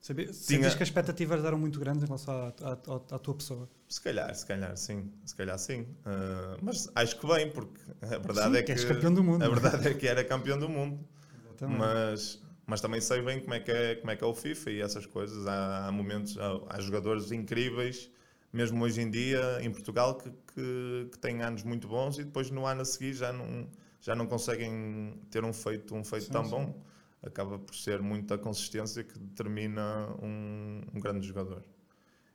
[0.00, 3.34] Sabia, Tinha- Sentiste que as expectativas eram muito grandes em relação à, à- à- tua
[3.34, 3.68] pessoa?
[3.88, 5.86] Se calhar, se calhar sim, se calhar sim.
[6.04, 8.78] Ah, mas acho que bem, porque a verdade Sim, é que que.
[8.78, 9.44] és campeão do mundo.
[9.44, 11.00] A verdade é que era campeão do mundo.
[11.44, 11.78] Exatamente.
[11.78, 14.70] Mas, mas também sei bem como é, que é, como é que é o FIFA
[14.70, 15.46] e essas coisas.
[15.46, 18.10] Há, há momentos, há, há jogadores incríveis,
[18.52, 22.50] mesmo hoje em dia, em Portugal, que, que, que têm anos muito bons e depois
[22.50, 23.68] no ano a seguir já não,
[24.00, 26.50] já não conseguem ter um feito, um feito Sim, tão sim.
[26.50, 26.82] bom.
[27.22, 31.64] Acaba por ser muita consistência que determina um, um grande jogador.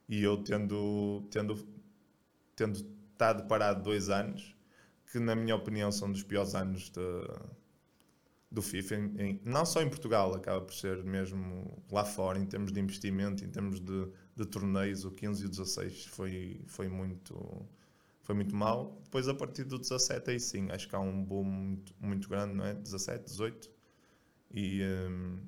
[0.10, 1.56] E eu tendo, tendo,
[2.56, 2.76] tendo
[3.12, 4.56] estado parado dois anos,
[5.12, 7.00] que na minha opinião são dos piores anos de,
[8.52, 12.46] do FIFA, em- em- não só em Portugal, acaba por ser mesmo lá fora, em
[12.46, 16.88] termos de investimento, em termos de, de torneios, o 15 e o 16 foi, foi,
[16.88, 17.36] muito,
[18.24, 19.00] foi muito mal.
[19.04, 22.56] Depois, a partir do 17, aí sim, acho que há um boom muito, muito grande,
[22.56, 22.74] não é?
[22.76, 23.70] 17, 18.
[24.56, 25.40] E, hum,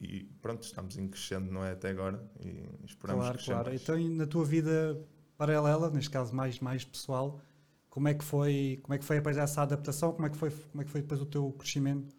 [0.00, 1.72] e pronto, estamos em crescendo, não é?
[1.72, 2.24] Até agora.
[2.40, 3.68] E esperamos Claro, crescer claro.
[3.68, 3.82] mais.
[3.82, 4.98] Então, na tua vida
[5.36, 7.40] paralela, neste caso mais, mais pessoal,
[7.88, 10.12] como é que foi, como é que foi depois essa adaptação?
[10.12, 12.14] Como é que foi, como é que foi depois o teu crescimento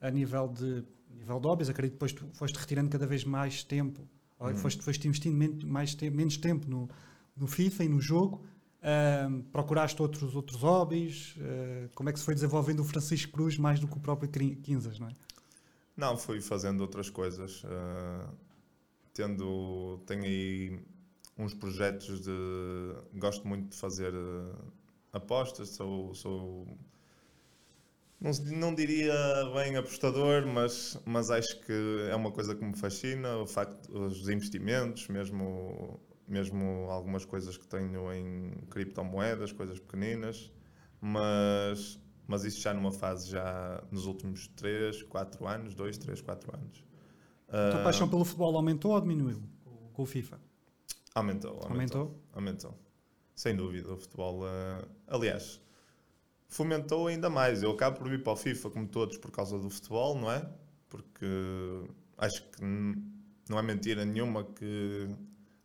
[0.00, 1.68] a nível de nível de hobbies?
[1.68, 4.08] Acredito que depois tu foste retirando cada vez mais tempo,
[4.38, 4.56] ou Uhum.
[4.56, 6.88] foste, foste investindo men- mais te- menos tempo no,
[7.36, 8.44] no FIFA e no jogo.
[9.52, 11.34] Procuraste outros, outros hobbies?
[11.40, 14.30] Ah, como é que se foi desenvolvendo o Francisco Cruz mais do que o próprio
[14.62, 15.12] Quinzas, não é?
[15.96, 17.62] Não, fui fazendo outras coisas.
[17.66, 18.28] ah,
[19.12, 20.80] tendo, tenho aí
[21.36, 22.30] uns projetos de.
[23.14, 24.54] Gosto muito de fazer ah,
[25.12, 25.70] apostas.
[25.70, 26.14] Sou.
[26.14, 26.78] sou
[28.20, 29.14] não, não diria
[29.54, 33.36] bem apostador, mas, mas acho que é uma coisa que me fascina.
[33.38, 40.52] O facto, os investimentos, mesmo, mesmo algumas coisas que tenho em criptomoedas, coisas pequeninas.
[41.00, 46.54] Mas, mas isso já numa fase já nos últimos 3, 4 anos, 2, 3, 4
[46.56, 46.84] anos.
[47.48, 49.42] A tua Ah, paixão pelo futebol aumentou ou diminuiu
[49.94, 50.40] com- o FIFA?
[51.14, 52.22] aumentou, aumentou, Aumentou?
[52.32, 52.74] aumentou.
[53.34, 54.44] Sem dúvida, o futebol.
[54.46, 55.60] ah, aliás,
[56.48, 57.62] fomentou ainda mais.
[57.62, 60.48] Eu acabo por vir para o FIFA, como todos, por causa do futebol, não é?
[60.88, 61.26] Porque
[62.16, 62.62] acho que
[63.48, 65.08] não é mentira nenhuma que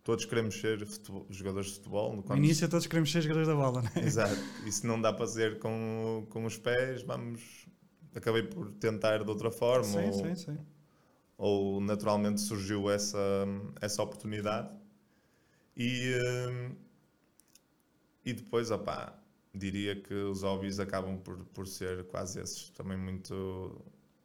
[0.04, 2.16] todos queremos ser futebol- jogadores de futebol.
[2.16, 4.06] No Quando- início todos queremos ser jogadores da bola, não é?
[4.06, 4.36] Exato.
[4.68, 7.68] E se não dá para ser com, com os pés, vamos.
[8.16, 9.84] Acabei por tentar de outra forma.
[9.86, 10.58] Sim, ou, sim, sim.
[11.38, 13.18] ou naturalmente surgiu essa,
[13.82, 14.70] essa oportunidade.
[15.76, 16.16] E,
[16.50, 16.76] hum,
[18.26, 19.20] e depois, opá,
[19.54, 22.70] diria que os hobbies acabam por, por ser quase esses.
[22.70, 23.82] Também muito,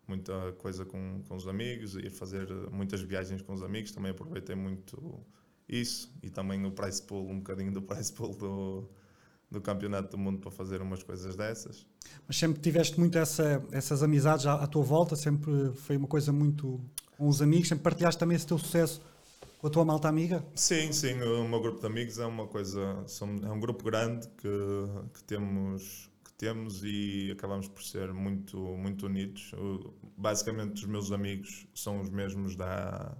[0.07, 3.91] muita coisa com, com os amigos, ir fazer muitas viagens com os amigos.
[3.93, 5.25] Também aproveitei muito
[5.68, 6.11] isso.
[6.22, 8.88] E também o price pool, um bocadinho do price pool do,
[9.50, 11.87] do Campeonato do Mundo para fazer umas coisas dessas.
[12.26, 16.33] Mas sempre tiveste muito essa, essas amizades à, à tua volta, sempre foi uma coisa
[16.33, 16.81] muito
[17.16, 19.00] com os amigos, sempre partilhaste também esse teu sucesso
[19.59, 20.44] com a tua malta amiga?
[20.54, 23.04] Sim, sim, o meu grupo de amigos é uma coisa,
[23.42, 24.48] é um grupo grande que,
[25.14, 29.50] que temos que temos e acabamos por ser muito muito unidos.
[30.16, 33.16] Basicamente os meus amigos são os mesmos da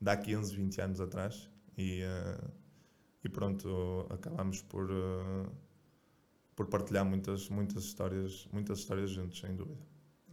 [0.00, 1.48] da há 15, 20 anos atrás
[1.78, 2.38] e eh,
[3.24, 5.46] e pronto, acabamos por eh,
[6.54, 9.80] por partilhar muitas muitas histórias, muitas histórias juntos, sem dúvida.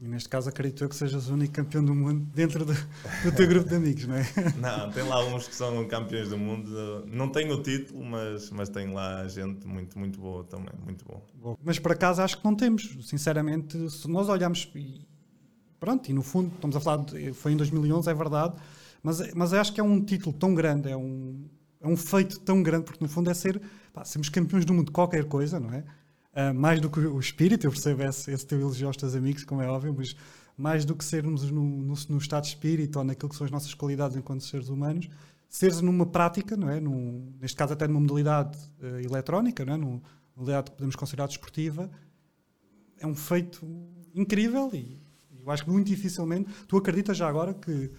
[0.01, 3.31] E neste caso acredito eu que sejas o único campeão do mundo dentro do, do
[3.33, 4.25] teu grupo de amigos, não é?
[4.59, 7.05] Não, tem lá uns que são campeões do mundo.
[7.07, 10.73] Não tenho o título, mas, mas tem lá gente muito, muito boa também.
[10.83, 11.21] Muito boa.
[11.33, 14.69] Bom, Mas por acaso acho que não temos, sinceramente, se nós olharmos
[15.79, 18.55] pronto, e no fundo estamos a falar, de, foi em 2011, é verdade,
[19.05, 21.47] mas, mas acho que é um título tão grande, é um,
[21.79, 23.61] é um feito tão grande, porque no fundo é ser,
[23.93, 25.83] pá, sermos campeões do mundo de qualquer coisa, não é?
[26.33, 29.43] Uh, mais do que o espírito, eu percebo esse, esse teu elogio aos teus amigos,
[29.43, 30.15] como é óbvio, mas
[30.57, 33.51] mais do que sermos no, no, no, estado de espírito ou naquilo que são as
[33.51, 35.07] nossas qualidades enquanto seres humanos,
[35.47, 36.79] seres numa prática, não é?
[36.79, 39.77] Num, neste caso até numa modalidade uh, eletrónica, não é?
[39.77, 40.01] numa
[40.35, 41.91] modalidade que podemos considerar desportiva,
[42.97, 43.67] é um feito
[44.15, 44.99] incrível e
[45.45, 46.49] eu acho que muito dificilmente.
[46.67, 47.91] Tu acreditas já agora que,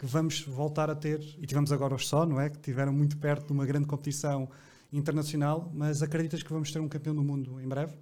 [0.00, 2.48] que vamos voltar a ter, e tivemos agora os só, não é?
[2.48, 4.48] Que tiveram muito perto de uma grande competição
[4.90, 7.92] internacional, mas acreditas que vamos ter um campeão do mundo em breve?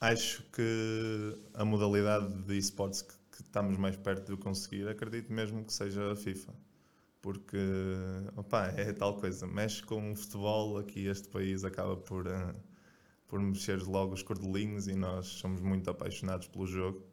[0.00, 5.62] Acho que a modalidade de esportes que, que estamos mais perto de conseguir, acredito mesmo
[5.62, 6.54] que seja a FIFA.
[7.20, 7.58] Porque,
[8.34, 12.54] opa, é tal coisa, mexe com o futebol, aqui este país acaba por, uh,
[13.28, 17.04] por mexer logo os cordelinhos e nós somos muito apaixonados pelo jogo.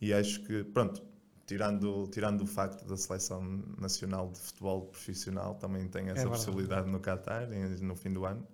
[0.00, 1.02] E acho que, pronto,
[1.48, 3.42] tirando, tirando o facto da seleção
[3.76, 7.48] nacional de futebol profissional, também tem essa é possibilidade no Qatar,
[7.80, 8.46] no fim do ano.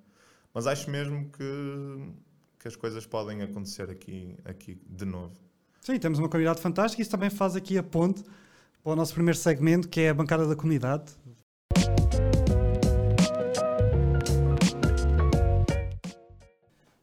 [0.55, 2.15] Mas acho mesmo que
[2.65, 5.35] que as coisas podem acontecer aqui, aqui de novo.
[5.83, 8.25] Sim, temos uma comunidade fantástica e isso também faz aqui a ponte
[8.83, 11.13] para o nosso primeiro segmento, que é a bancada da comunidade.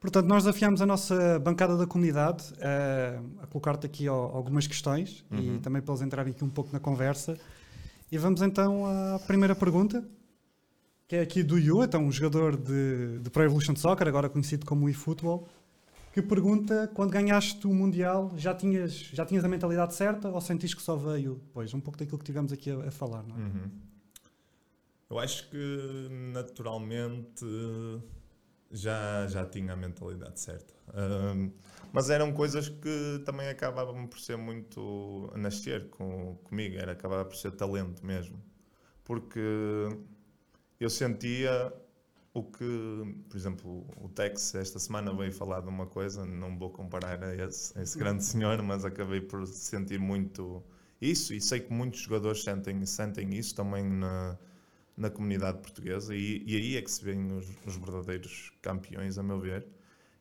[0.02, 5.24] Portanto, nós desafiamos a nossa bancada da comunidade uh, a colocar-te aqui ó, algumas questões
[5.30, 5.58] uhum.
[5.58, 7.38] e também para eles entrarem aqui um pouco na conversa.
[8.12, 10.04] E vamos então à primeira pergunta,
[11.08, 14.66] que é aqui do Yu, então um jogador de, de Pro Evolution Soccer, agora conhecido
[14.66, 15.48] como eFootball,
[16.12, 20.76] que pergunta, quando ganhaste o Mundial, já tinhas, já tinhas a mentalidade certa ou sentiste
[20.76, 21.72] que só veio depois?
[21.76, 23.40] Um pouco daquilo que tivemos aqui a, a falar, não é?
[23.40, 23.70] Uhum.
[25.12, 27.46] Eu acho que naturalmente
[28.72, 30.74] já, já tinha a mentalidade certa.
[30.94, 31.52] Um,
[31.94, 37.26] mas eram coisas que também acabavam por ser muito a nascer com, comigo, era acabava
[37.26, 38.42] por ser talento mesmo.
[39.04, 39.40] Porque
[40.80, 41.74] eu sentia
[42.34, 46.70] o que, por exemplo, o Tex esta semana veio falar de uma coisa, não vou
[46.70, 50.64] comparar a esse, a esse grande senhor, mas acabei por sentir muito
[51.02, 54.38] isso e sei que muitos jogadores sentem, sentem isso também na,
[55.02, 59.24] na comunidade portuguesa e, e aí é que se vêem os, os, verdadeiros campeões, a
[59.24, 59.68] meu ver,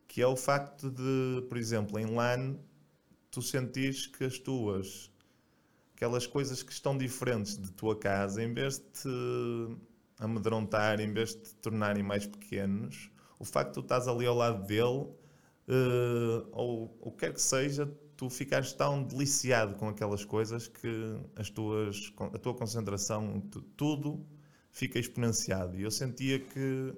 [0.08, 2.56] que é o facto de, por exemplo, em LAN,
[3.30, 5.12] tu sentires que as tuas,
[5.94, 9.08] aquelas coisas que estão diferentes de tua casa, em vez de te
[10.18, 14.34] amedrontar em vez de te tornarem mais pequenos, o facto de tu estás ali ao
[14.34, 15.08] lado dele,
[15.68, 21.18] uh, ou o que quer que seja, tu ficares tão deliciado com aquelas coisas que
[21.36, 23.40] as tuas, a tua concentração,
[23.76, 24.26] tudo
[24.70, 25.78] fica exponenciado.
[25.78, 26.94] E eu sentia que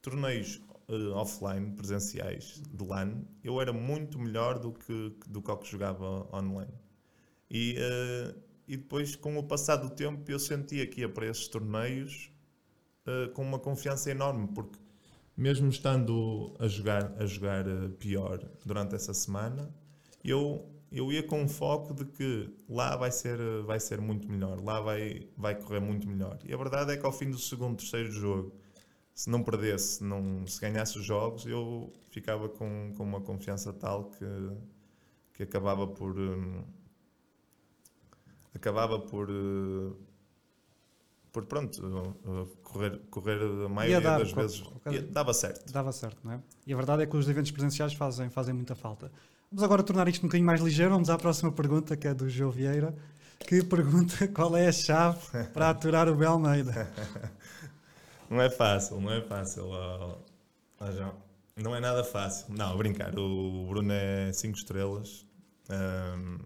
[0.00, 5.70] torneios uh, offline, presenciais, de LAN, eu era muito melhor do que, do que que
[5.70, 6.72] jogava online.
[7.50, 11.48] E, uh, e depois, com o passar do tempo, eu sentia que ia para esses
[11.48, 12.30] torneios
[13.06, 14.78] uh, com uma confiança enorme, porque
[15.36, 17.64] mesmo estando a jogar, a jogar
[17.98, 19.74] pior durante essa semana,
[20.22, 20.64] eu,
[20.98, 24.62] eu ia com o foco de que lá vai ser, uh, vai ser muito melhor,
[24.62, 26.38] lá vai, vai correr muito melhor.
[26.44, 28.52] E a verdade é que ao fim do segundo, terceiro jogo,
[29.14, 34.10] se não perdesse, não, se ganhasse os jogos, eu ficava com, com uma confiança tal
[34.10, 34.24] que,
[35.34, 36.18] que acabava por.
[36.18, 36.64] Um,
[38.54, 39.28] acabava por
[41.34, 42.16] por pronto,
[42.62, 44.62] correr, correr a maioria dar, das vezes
[45.10, 45.72] dava certo.
[45.72, 46.40] Dava certo, não é?
[46.64, 49.10] E a verdade é que os eventos presenciais fazem, fazem muita falta.
[49.54, 50.90] Vamos agora tornar isto um bocadinho mais ligeiro.
[50.90, 52.92] Vamos à próxima pergunta, que é do João Vieira,
[53.38, 55.20] que pergunta qual é a chave
[55.52, 56.92] para aturar o Belmeida.
[58.28, 59.66] não é fácil, não é fácil.
[60.96, 61.14] João.
[61.54, 62.52] Não é nada fácil.
[62.52, 63.16] Não, brincar.
[63.16, 65.24] O Bruno é 5 estrelas.
[65.70, 66.38] Um,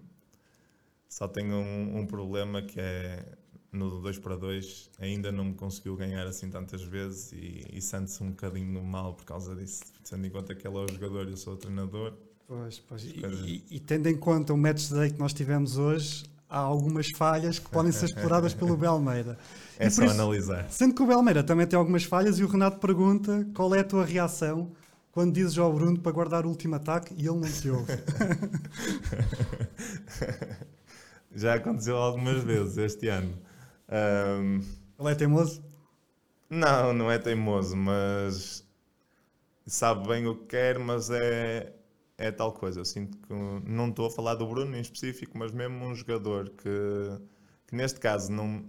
[1.08, 3.24] só tem um, um problema que é
[3.72, 8.22] no 2 para 2 ainda não me conseguiu ganhar assim tantas vezes e, e sente-se
[8.22, 11.30] um bocadinho mal por causa disso, tendo em conta que ele é o jogador e
[11.30, 12.12] eu sou o treinador.
[12.48, 13.04] Pois, pois.
[13.04, 17.10] E, e, e, tendo em conta o match day que nós tivemos hoje, há algumas
[17.10, 19.38] falhas que podem ser exploradas pelo Belmeira.
[19.80, 20.68] É só isso, analisar.
[20.72, 23.84] Sendo que o Belmeira também tem algumas falhas e o Renato pergunta qual é a
[23.84, 24.72] tua reação
[25.12, 27.86] quando dizes ao Bruno para guardar o último ataque e ele não te ouve.
[31.32, 33.38] Já aconteceu algumas vezes este ano.
[33.88, 34.60] Um,
[34.98, 35.62] Ele é teimoso?
[36.50, 38.64] Não, não é teimoso, mas
[39.64, 41.72] sabe bem o que quer, mas é,
[42.18, 42.80] é tal coisa.
[42.80, 46.50] Eu sinto que não estou a falar do Bruno em específico, mas mesmo um jogador
[46.50, 46.68] que,
[47.68, 48.64] que neste caso não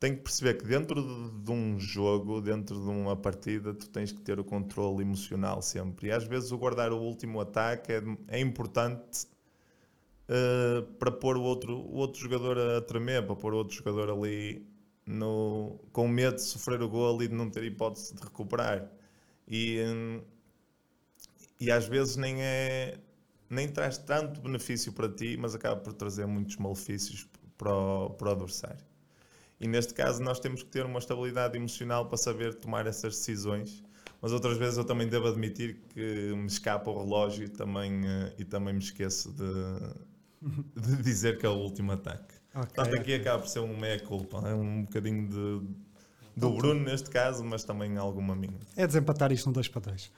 [0.00, 4.10] tem que perceber que dentro de, de, um jogo, dentro de uma partida, tu tens
[4.10, 6.08] que ter o controle emocional sempre.
[6.08, 9.26] E às vezes o guardar o último ataque é, é importante
[10.28, 14.10] uh, para pôr o outro, o outro jogador a tremer, para pôr o outro jogador
[14.10, 14.66] ali
[15.04, 18.90] no, com medo de sofrer o gol e de não ter hipótese de recuperar.
[19.46, 20.22] E, um,
[21.60, 22.98] e às vezes nem é
[23.48, 28.28] nem traz tanto benefício para ti, mas acaba por trazer muitos malefícios para o, para
[28.28, 28.84] o adversário.
[29.60, 33.82] E neste caso nós temos que ter uma estabilidade emocional para saber tomar essas decisões.
[34.22, 38.32] Mas outras vezes eu também devo admitir que me escapa o relógio e também, uh,
[38.38, 40.40] e também me esqueço de,
[40.80, 42.34] de dizer que é o último ataque.
[42.54, 43.16] Okay, Portanto, aqui okay.
[43.16, 44.42] acaba por ser um meia-culpa.
[44.46, 45.66] É um bocadinho de,
[46.36, 48.58] do Bruno neste caso, mas também alguma minha.
[48.76, 50.10] É desempatar isto um 2 para 2.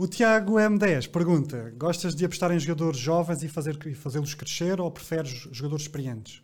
[0.00, 4.90] O Tiago M10 pergunta: Gostas de apostar em jogadores jovens e fazer, fazê-los crescer ou
[4.90, 6.40] preferes jogadores experientes?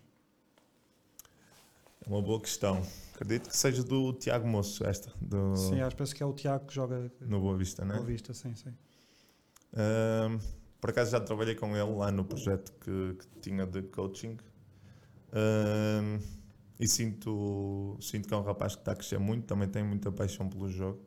[2.05, 2.83] É uma boa questão.
[3.15, 5.11] Acredito que seja do Tiago Moço, esta.
[5.19, 5.57] Do...
[5.57, 7.97] Sim, acho que é o Tiago que joga no Boa Vista, não é?
[7.97, 8.75] Boa Vista, sim, sim.
[9.73, 10.39] Um,
[10.79, 14.37] por acaso já trabalhei com ele lá no projeto que, que tinha de coaching.
[15.33, 16.19] Um,
[16.79, 20.13] e sinto, sinto que é um rapaz que está a crescer muito, também tem muita
[20.13, 21.01] paixão pelo jogo.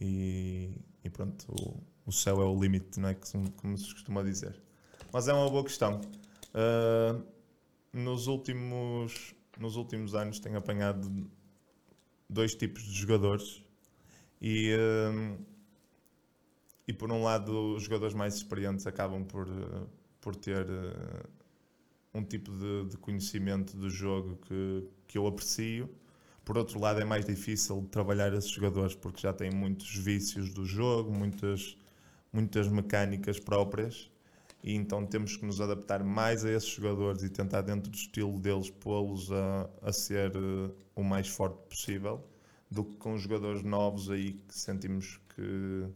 [0.00, 3.14] E, e pronto, o, o, céu é o limite, não é?
[3.14, 4.60] Como, como, se costuma dizer.
[5.12, 6.00] Mas é uma boa questão.
[6.52, 7.22] Uh,
[7.92, 11.30] nos últimos nos últimos anos tenho apanhado
[12.28, 13.64] dois tipos de jogadores
[14.40, 14.76] e,
[15.10, 15.38] um,
[16.86, 19.48] e por um lado os jogadores mais experientes acabam por,
[20.20, 21.28] por ter uh,
[22.12, 25.88] um tipo de, de, conhecimento do jogo que, que eu aprecio.
[26.46, 30.64] Por outro lado é mais difícil trabalhar esses jogadores porque já têm muitos vícios do
[30.64, 31.76] jogo, muitas,
[32.32, 34.08] muitas mecânicas próprias
[34.62, 38.38] e então temos que nos adaptar mais a esses jogadores e tentar, dentro do estilo
[38.38, 42.24] deles, pô-los a, a ser uh, o mais forte possível,
[42.70, 45.88] do que com jogadores novos aí que sentimos que,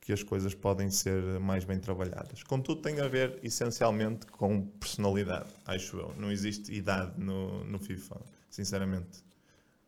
[0.00, 2.42] que as coisas podem ser mais bem trabalhadas.
[2.42, 6.12] Contudo, tem a ver essencialmente com personalidade, acho eu.
[6.16, 9.27] Não existe idade no, no FIFA, sinceramente.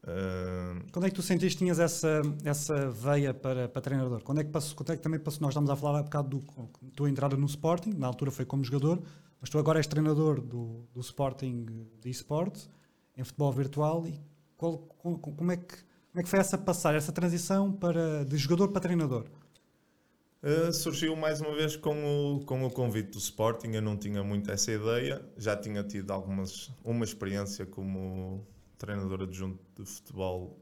[0.02, 0.80] Uh...
[0.92, 4.22] Quando é que tu sentiste que tinhas essa, essa veia para, para treinador?
[4.22, 5.42] Quando é, que passou, quando é que também passou?
[5.42, 8.64] Nós estamos a falar há bocado do tua entrada no Sporting, na altura foi como
[8.64, 9.02] jogador,
[9.40, 11.66] mas tu agora és treinador do, do Sporting
[12.00, 12.68] de esportes,
[13.16, 14.18] em futebol virtual, e
[14.56, 18.68] qual, como, é que, como é que foi essa passagem, essa transição para, de jogador
[18.68, 19.26] para treinador?
[20.42, 24.24] Uh, surgiu mais uma vez com o, com o convite do Sporting, eu não tinha
[24.24, 28.46] muito essa ideia, já tinha tido algumas, uma experiência como
[28.80, 30.58] treinador adjunto de futebol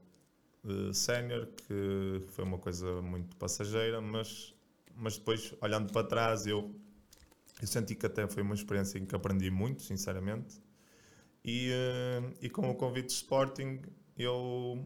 [0.64, 4.54] uh, sénior, que foi uma coisa muito passageira, mas,
[4.94, 6.74] mas depois, olhando para trás, eu,
[7.62, 10.60] eu senti que até foi uma experiência em que aprendi muito, sinceramente.
[11.44, 13.80] E, uh, e com o convite do Sporting,
[14.16, 14.84] eu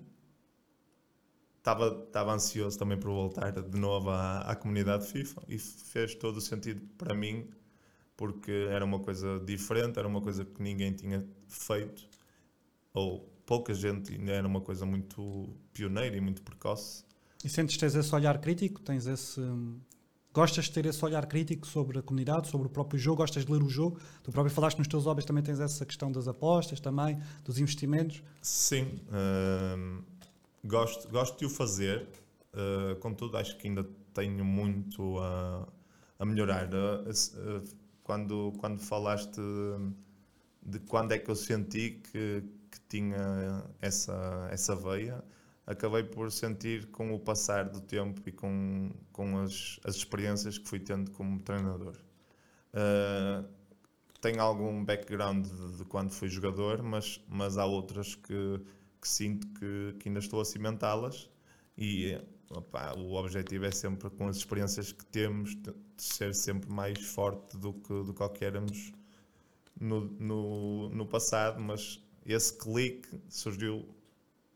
[1.57, 6.41] estava ansioso também por voltar de novo à, à comunidade FIFA e fez todo o
[6.41, 7.49] sentido para mim,
[8.15, 12.12] porque era uma coisa diferente, era uma coisa que ninguém tinha feito
[12.95, 17.05] ou pouca gente, ainda era uma coisa muito pioneira e muito precoce.
[17.45, 18.81] E sentes tens esse olhar crítico?
[18.81, 19.41] Tens esse.
[20.33, 23.19] Gostas de ter esse olhar crítico sobre a comunidade, sobre o próprio jogo?
[23.19, 23.99] Gostas de ler o jogo?
[24.23, 28.23] Tu próprio falaste nos teus hobbies, também tens essa questão das apostas, também, dos investimentos?
[28.41, 30.03] Sim, uh,
[30.65, 32.09] gosto, gosto de o fazer,
[32.55, 35.69] uh, contudo, acho que ainda tenho muito a,
[36.19, 36.67] a melhorar.
[36.67, 37.63] Uh,
[38.03, 39.39] quando, quando falaste
[40.63, 42.43] de quando é que eu senti que
[42.93, 45.25] tinha essa, essa veia,
[45.67, 50.69] acabei por sentir com o passar do tempo e com, com as, as experiências que
[50.69, 51.97] fui tendo como treinador.
[52.75, 53.49] Uh,
[54.21, 58.61] tenho algum background de, de, quando fui jogador, mas, mas há outras que,
[59.01, 61.31] que sinto que, que ainda estou a cimentá-las
[61.77, 65.57] e opa, o objetivo é sempre com as experiências que temos
[65.97, 68.93] ser sempre mais forte do que, do que éramos
[69.81, 73.89] no, no, no passado, mas esse clique surgiu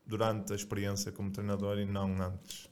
[0.06, 2.68] durante a experiência como treinador e não antes.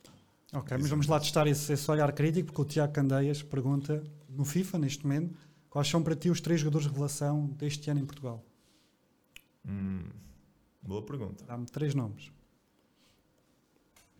[0.52, 4.44] Ok, mas vamos lá testar esse, esse olhar crítico, porque o Tiago Candeias pergunta no
[4.44, 5.36] FIFA, neste momento,
[5.68, 8.44] quais são para ti os três jogadores de revelação deste ano em Portugal?
[9.66, 10.04] Hum,
[10.80, 11.44] boa pergunta.
[11.44, 12.30] Dá-me três nomes.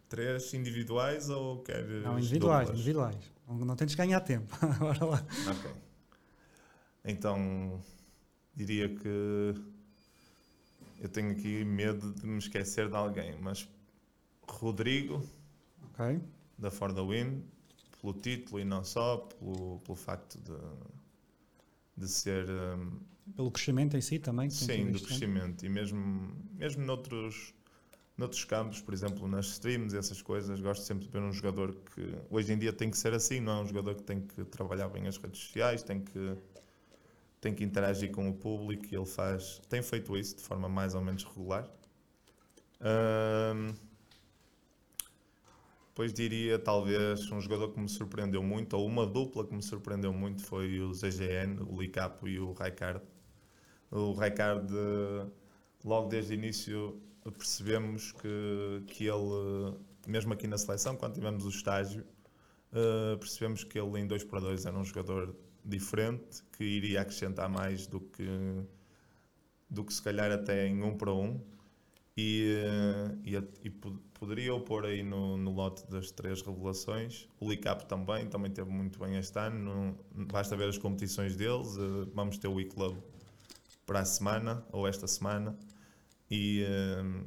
[0.09, 2.03] Três individuais ou queres.
[2.03, 2.81] Não, individuais, duplas?
[2.81, 3.33] individuais.
[3.49, 4.55] Não, não tentes ganhar tempo.
[4.79, 5.27] Bora lá.
[5.51, 5.71] Ok.
[7.05, 7.81] Então,
[8.55, 9.55] diria que
[11.05, 13.69] eu tenho aqui medo de me esquecer de alguém, mas
[14.49, 15.23] Rodrigo,
[15.91, 16.19] okay.
[16.59, 17.45] da For the Win,
[18.01, 20.57] pelo título e não só, pelo, pelo facto de,
[21.97, 22.49] de ser.
[22.49, 23.01] Um,
[23.37, 24.49] pelo crescimento em si também?
[24.49, 25.67] Sim, do crescimento.
[25.67, 27.53] E mesmo, mesmo noutros,
[28.17, 31.75] noutros campos, por exemplo, nas streams e essas coisas, gosto sempre de ver um jogador
[31.95, 34.43] que hoje em dia tem que ser assim, não é um jogador que tem que
[34.45, 36.37] trabalhar bem as redes sociais, tem que
[37.45, 40.95] tem que interagir com o público e ele faz, tem feito isso de forma mais
[40.95, 41.69] ou menos regular.
[42.81, 43.75] Um,
[45.89, 50.13] Depois diria talvez um jogador que me surpreendeu muito, ou uma dupla que me surpreendeu
[50.13, 53.03] muito, foi o ZGN, o Licapo e o Raikard.
[53.91, 54.67] O Raikard,
[55.85, 56.99] logo desde o início,
[57.37, 59.77] percebemos que, que ele,
[60.07, 62.05] mesmo aqui na seleção, quando tivemos o estágio,
[62.73, 67.49] uh, percebemos que ele em 2 para 2 era um jogador diferente, que iria acrescentar
[67.49, 68.27] mais do que,
[69.69, 71.23] do que se calhar até em 1 um para 1.
[71.23, 71.55] Um
[72.17, 73.71] e, eh, e, e
[74.15, 77.29] poderia pôr aí no, no, lote das três revelações.
[77.41, 79.97] O Licap também, também teve muito bem este ano.
[80.15, 81.77] Não, basta ver as competições deles.
[81.77, 82.97] Eh, vamos ter o Week Club
[83.87, 85.59] para a semana, ou esta semana.
[86.31, 87.25] E, eh,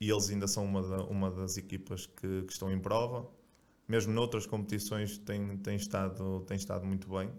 [0.00, 3.28] e eles ainda são uma, da, uma das equipas que, que, estão em prova.
[3.88, 7.30] Mesmo noutras competições tem, tem, estado, tem estado muito bem.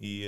[0.00, 0.26] E,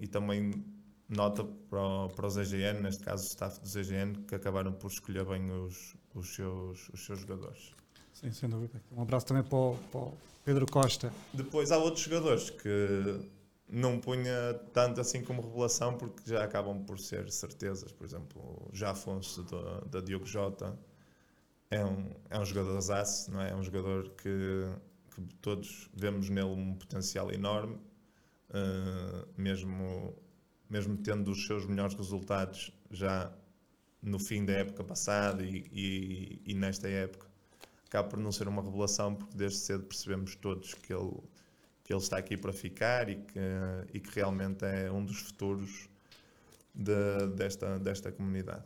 [0.00, 0.64] e também
[1.08, 4.90] nota para, o, para os EGN, neste caso o staff dos EGN, que acabaram por
[4.90, 7.72] escolher bem os, os, seus, os seus jogadores.
[8.12, 8.82] Sim, sem dúvida.
[8.92, 10.14] Um abraço também para o, para o
[10.44, 11.12] Pedro Costa.
[11.32, 13.20] Depois há outros jogadores que
[13.68, 17.92] não punha tanto assim como revelação porque já acabam por ser certezas.
[17.92, 20.78] Por exemplo, o Jafonso da, da Diogo Jota
[21.70, 23.50] é um, é um jogador aço, não é?
[23.50, 24.70] É um jogador que,
[25.14, 27.78] que todos vemos nele um potencial enorme,
[29.36, 30.14] mesmo
[30.68, 33.32] mesmo tendo os seus melhores resultados já
[34.02, 37.26] no fim da época passada e, e, e, nesta época,
[37.86, 41.12] acaba por não ser uma revelação, porque desde cedo percebemos todos que ele,
[41.84, 43.40] que ele está aqui para ficar e que,
[43.94, 45.88] e que realmente é um dos futuros
[46.74, 48.64] de, desta, desta comunidade.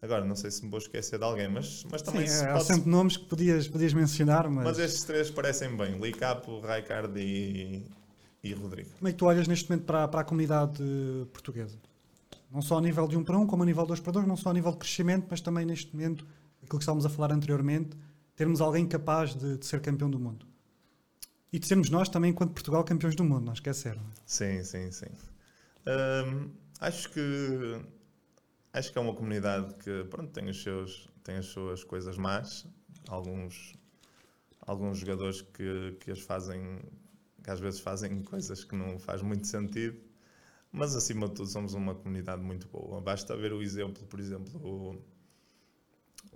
[0.00, 2.60] Agora, não sei se me vou esquecer de alguém, mas, mas também Sim, se há
[2.60, 4.64] sempre nomes que podias, podias mencionar, mas...
[4.64, 7.82] Mas estes três parecem bem, Licapo, Raikard e,
[8.50, 8.90] e Rodrigo.
[8.98, 10.82] Como é que tu olhas neste momento para, para a comunidade
[11.32, 11.78] portuguesa?
[12.50, 14.00] Não só a nível de 1 um para 1, um, como a nível de 2
[14.00, 16.26] para 2, não só a nível de crescimento, mas também neste momento,
[16.62, 17.96] aquilo que estávamos a falar anteriormente,
[18.34, 20.46] termos alguém capaz de, de ser campeão do mundo.
[21.52, 23.96] E de sermos nós também, enquanto Portugal, campeões do mundo, não esquecer.
[23.96, 24.00] É?
[24.26, 25.06] Sim, sim, sim.
[25.86, 27.80] Hum, acho que
[28.72, 32.66] acho que é uma comunidade que pronto, tem, os seus, tem as suas coisas más,
[33.08, 33.74] alguns,
[34.60, 36.80] alguns jogadores que, que as fazem
[37.46, 39.96] que às vezes fazem coisas que não faz muito sentido,
[40.72, 43.00] mas acima de tudo somos uma comunidade muito boa.
[43.00, 45.00] Basta ver o exemplo, por exemplo, o,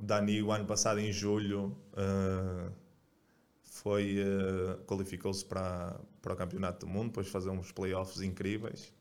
[0.00, 2.72] Dani, o ano passado, em julho, uh,
[3.64, 8.92] foi uh, qualificou-se para, para o Campeonato do Mundo, depois de fazer uns playoffs incríveis.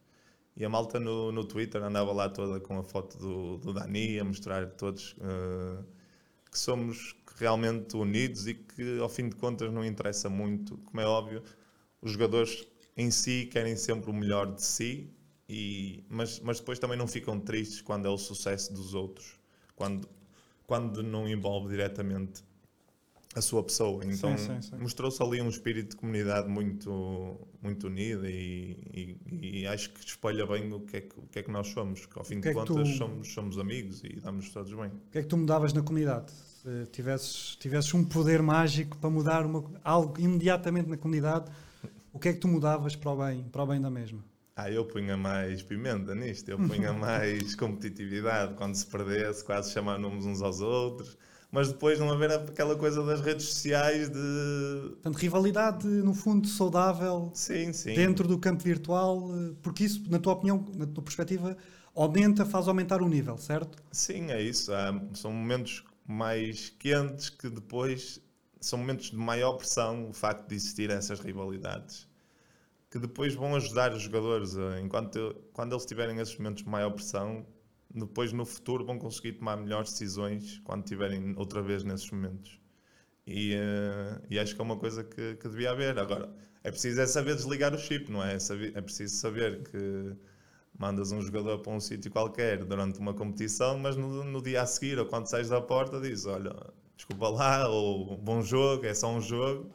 [0.57, 4.19] E a malta no, no Twitter andava lá toda com a foto do, do Dani,
[4.19, 5.85] a mostrar todos uh,
[6.51, 11.05] que somos realmente unidos e que, ao fim de contas, não interessa muito, como é
[11.05, 11.43] óbvio,
[12.01, 15.09] os jogadores em si querem sempre o melhor de si,
[15.47, 19.39] e, mas, mas depois também não ficam tristes quando é o sucesso dos outros,
[19.75, 20.07] quando,
[20.67, 22.43] quando não envolve diretamente
[23.35, 24.03] a sua pessoa.
[24.05, 24.35] Então
[24.79, 30.45] mostrou-se ali um espírito de comunidade muito, muito unido e, e, e, acho que espalha
[30.45, 32.41] bem o que, é que, o que é que nós somos, que ao fim que
[32.41, 32.97] de é contas tu...
[32.97, 34.87] somos, somos amigos e damos todos bem.
[34.87, 36.31] O que é que tu mudavas na comunidade?
[36.31, 41.49] Se tivesses, tivesses um poder mágico para mudar uma, algo imediatamente na comunidade,
[42.11, 44.23] o que é que tu mudavas para o bem, para o bem da mesma?
[44.55, 48.55] Ah, eu punha mais pimenta nisto, eu punha mais competitividade.
[48.55, 51.17] Quando se perdesse, quase chamávamos uns aos outros.
[51.51, 54.89] Mas depois não haver aquela coisa das redes sociais de.
[54.89, 57.95] Portanto, rivalidade, no fundo, saudável sim, sim.
[57.95, 59.29] dentro do campo virtual,
[59.63, 61.57] porque isso, na tua opinião, na tua perspectiva,
[61.95, 63.81] aumenta, faz aumentar o nível, certo?
[63.91, 64.71] Sim, é isso.
[64.71, 68.21] Há, são momentos mais quentes que depois
[68.59, 72.07] são momentos de maior pressão o facto de existir essas rivalidades
[72.89, 77.45] que depois vão ajudar os jogadores enquanto quando eles tiverem esses momentos de maior pressão
[77.93, 82.59] depois no futuro vão conseguir tomar melhores decisões quando tiverem outra vez nesses momentos
[83.25, 86.33] e, uh, e acho que é uma coisa que, que devia haver agora
[86.63, 88.35] é preciso é saber desligar o chip não é?
[88.35, 90.15] É, saber, é preciso saber que
[90.77, 94.65] mandas um jogador para um sítio qualquer durante uma competição mas no, no dia a
[94.65, 96.55] seguir ou quando sais da porta diz olha
[96.99, 99.71] desculpa lá, ou bom jogo, é só um jogo.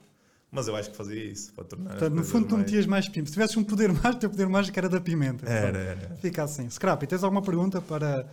[0.50, 1.90] Mas eu acho que fazia isso para tornar.
[1.90, 3.26] Portanto, no fundo, tu metias mais pimenta.
[3.26, 5.48] Se tivesses um poder mágico, o teu poder mágico era da pimenta.
[5.48, 6.16] Era, era.
[6.16, 6.70] Fica assim.
[6.70, 8.28] Scrappy, tens alguma pergunta para,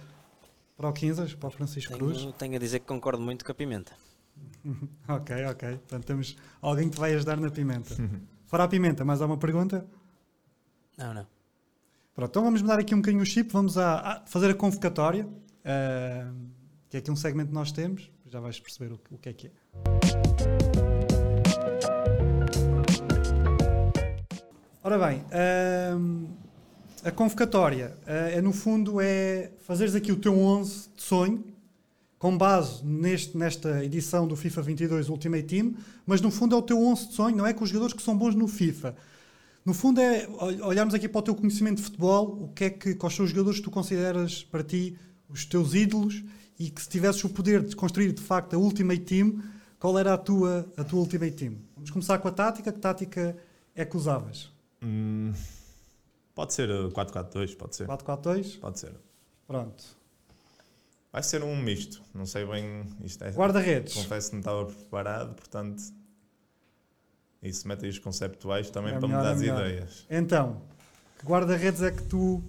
[0.77, 2.27] para o Quinzas, para o Francisco tenho, Cruz?
[2.37, 3.93] Tenho a dizer que concordo muito com a pimenta.
[5.07, 5.69] ok, ok.
[5.69, 7.95] Portanto, temos alguém que te vai ajudar na pimenta.
[8.45, 9.83] Fora a pimenta, mais alguma pergunta?
[10.97, 11.25] Não, não.
[12.13, 13.51] Pronto, então vamos mudar aqui um bocadinho o chip.
[13.51, 16.35] Vamos a, a fazer a convocatória, uh,
[16.87, 19.47] que é aqui um segmento que nós temos já vais perceber o, que é que
[19.47, 20.61] é.
[24.83, 25.21] Ora bem,
[25.99, 26.27] hum,
[27.03, 31.43] a convocatória uh, é no fundo é fazeres aqui o teu 11 de sonho
[32.17, 35.73] com base neste, nesta edição do FIFA 22 Ultimate Team,
[36.05, 38.01] mas no fundo é o teu 11 de sonho, não é com os jogadores que
[38.01, 38.95] são bons no FIFA.
[39.65, 42.69] No fundo é ol- olharmos aqui para o teu conhecimento de futebol, o que é
[42.69, 44.95] que, quais são os jogadores que tu consideras para ti
[45.29, 46.23] os teus ídolos
[46.65, 49.41] e que se tivesses o poder de construir de facto a Ultimate Team,
[49.79, 51.55] qual era a tua, a tua Ultimate Team?
[51.75, 53.35] Vamos começar com a tática, que tática
[53.75, 54.51] é que usavas?
[54.83, 55.33] Hum,
[56.35, 57.87] pode ser uh, 4-4-2, pode ser.
[57.87, 58.59] 4-4-2?
[58.59, 58.93] Pode ser.
[59.47, 59.83] Pronto.
[61.11, 62.01] Vai ser um misto.
[62.13, 62.85] Não sei bem.
[63.03, 63.95] Isto é, Guarda-redes.
[63.95, 65.81] confesso que não estava preparado, portanto.
[67.41, 69.65] Isso mete aí os conceptuais também É para melhor, me dar é as melhor.
[69.67, 70.05] ideias.
[70.11, 70.61] Então,
[71.17, 72.41] que guarda-redes é que tu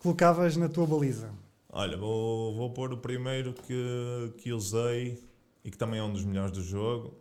[0.00, 1.30] colocavas na tua baliza?
[1.78, 5.22] Olha, vou, vou pôr o primeiro que, que usei
[5.64, 7.14] e que também é um dos melhores do jogo.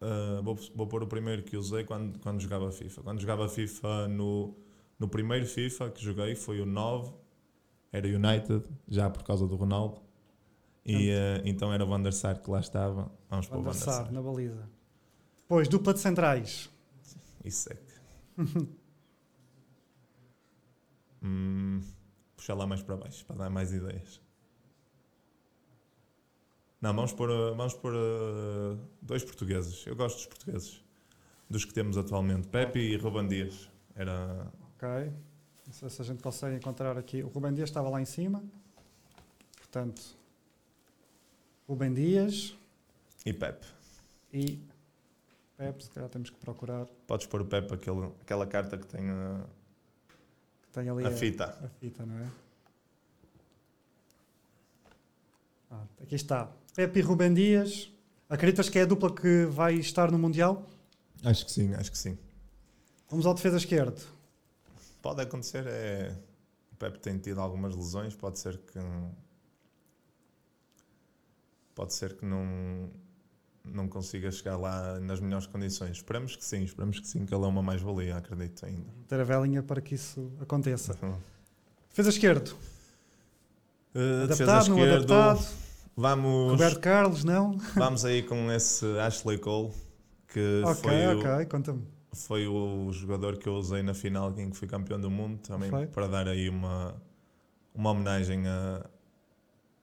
[0.00, 3.02] Uh, vou, vou pôr o primeiro que usei quando, quando jogava FIFA.
[3.02, 4.56] Quando jogava FIFA no,
[4.98, 7.12] no primeiro FIFA que joguei foi o 9,
[7.92, 10.00] era United, já por causa do Ronaldo.
[10.82, 13.12] E uh, então era o Van der Sar que lá estava.
[13.28, 14.12] Vamos para o Van Van der der Sar, Sar.
[14.12, 14.66] na baliza.
[15.42, 16.70] Depois, dupla de centrais.
[17.44, 17.94] Isso é que.
[21.22, 21.82] hum,
[22.42, 24.20] puxar lá mais para baixo para dar mais ideias.
[26.80, 29.86] Não, vamos pôr, vamos pôr uh, dois portugueses.
[29.86, 30.84] Eu gosto dos portugueses.
[31.48, 32.48] Dos que temos atualmente.
[32.48, 33.70] Pepe e Ruben Dias.
[33.94, 34.50] Era.
[34.74, 34.88] Ok.
[35.66, 37.22] Não sei se a gente consegue encontrar aqui.
[37.22, 38.42] O Rubem Dias estava lá em cima.
[39.56, 40.02] Portanto,
[41.68, 42.56] Rubem Dias
[43.24, 43.66] E Pepe.
[44.32, 44.58] e
[45.56, 46.86] Pepe, se calhar temos que procurar.
[47.06, 49.46] Podes pôr o Pepe aquele, aquela carta que tem uh,
[50.72, 51.44] tem ali a fita.
[51.44, 52.30] a fita, não é?
[55.70, 56.50] Ah, aqui está.
[56.74, 57.90] Pepe e Rubem Dias.
[58.28, 60.66] Acreditas que é a dupla que vai estar no Mundial?
[61.22, 62.18] Acho que sim, acho que sim.
[63.08, 64.00] Vamos ao defesa esquerdo.
[65.02, 66.16] Pode acontecer, é.
[66.72, 68.78] O Pepe tem tido algumas lesões, pode ser que.
[71.74, 72.90] Pode ser que não,
[73.64, 75.96] não consiga chegar lá nas melhores condições.
[75.98, 78.86] Esperamos que sim, esperamos que sim, que ele é uma mais-valia, acredito ainda.
[79.08, 80.96] Ter a velinha para que isso aconteça.
[81.88, 82.56] Defesa esquerdo.
[83.94, 85.48] Uh, defesa Adaptado, não esquerdo, adaptado.
[85.94, 87.58] Vamos, Roberto Carlos, não?
[87.76, 89.70] vamos aí com esse Ashley Cole,
[90.28, 91.82] que Ok, foi, o, ok, conta-me.
[92.14, 95.68] foi o jogador que eu usei na final em que fui campeão do mundo, também
[95.68, 95.86] Foi.
[95.86, 96.94] para dar aí uma,
[97.74, 98.86] uma homenagem a,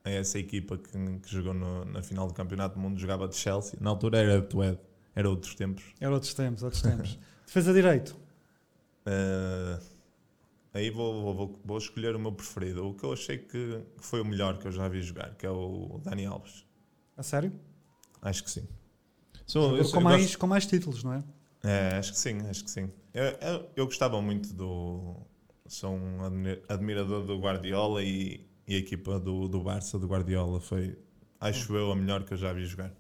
[0.10, 0.90] a essa equipa que,
[1.20, 3.78] que jogou no- na final do campeonato do mundo, jogava de Chelsea.
[3.82, 4.78] Na altura era de Tued,
[5.16, 5.84] era outros tempos.
[6.00, 7.18] Era outros tempos, outros tempos.
[7.46, 8.16] Defesa direito.
[9.08, 9.80] Uh,
[10.74, 14.22] aí vou, vou- vou, vou escolher o meu preferido, o que eu achei que, foi
[14.22, 16.66] o melhor que eu já vi jogar, que é o Dani Alves.
[17.18, 17.52] A sério?
[18.22, 18.68] Acho que sim.
[19.48, 21.24] Jogador eu com, eu mais, gosto- com mais títulos, não é?
[21.64, 22.92] É, acho que sim, acho que sim.
[23.14, 25.16] Eu, eu, eu gostava muito do.
[25.68, 30.62] Sou um admi- admirador do Guardiola e, e a equipa do, do Barça, do Guardiola,
[30.62, 30.96] foi,
[31.42, 32.92] acho eu, a melhor que eu já vi jogar.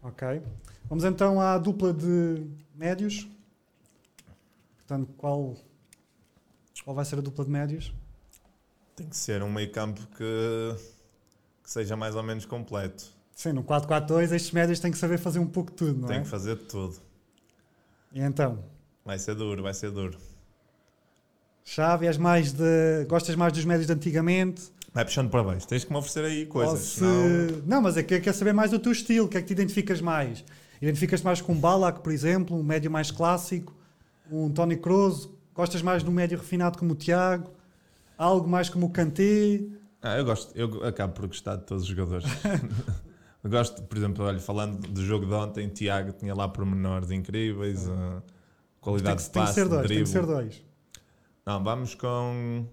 [0.00, 0.40] Ok.
[0.88, 3.28] Vamos então à dupla de médios.
[4.76, 5.56] Portanto, qual,
[6.84, 7.92] qual vai ser a dupla de médios?
[8.94, 10.76] Tem que ser um meio-campo que,
[11.64, 13.12] que seja mais ou menos completo.
[13.34, 16.18] Sim, no 4-4-2 estes médios têm que saber fazer um pouco de tudo, não Tem
[16.18, 16.20] é?
[16.20, 16.98] que fazer tudo.
[18.12, 18.62] E então,
[19.04, 20.16] Vai ser duro, vai ser duro.
[21.64, 24.75] Xavi, és mais de, gostas mais dos médios de antigamente?
[24.96, 25.68] Vai puxando para baixo.
[25.68, 26.80] Tens que me oferecer aí coisas.
[26.80, 29.36] se- senão- Não, mas é que eu quero saber mais do teu estilo, o que
[29.36, 30.42] é que te identificas mais?
[30.80, 33.74] Identificas-te mais com um Balak, por exemplo, um médio mais clássico,
[34.32, 35.28] um Tony Kroos?
[35.54, 37.50] Gostas mais de um médio refinado como o Tiago?
[38.16, 39.60] Algo mais como o Kanté?
[40.00, 42.24] Ah, eu gosto, eu acabo por gostar de todos os jogadores.
[43.44, 47.86] eu gosto, por exemplo, olha, falando do jogo de ontem, Tiago tinha lá pormenores incríveis,
[47.86, 48.22] a Tem
[48.80, 50.62] qualidade que, de tem que passe, ser dois, tem que ser dois.
[51.44, 52.64] Não, vamos com.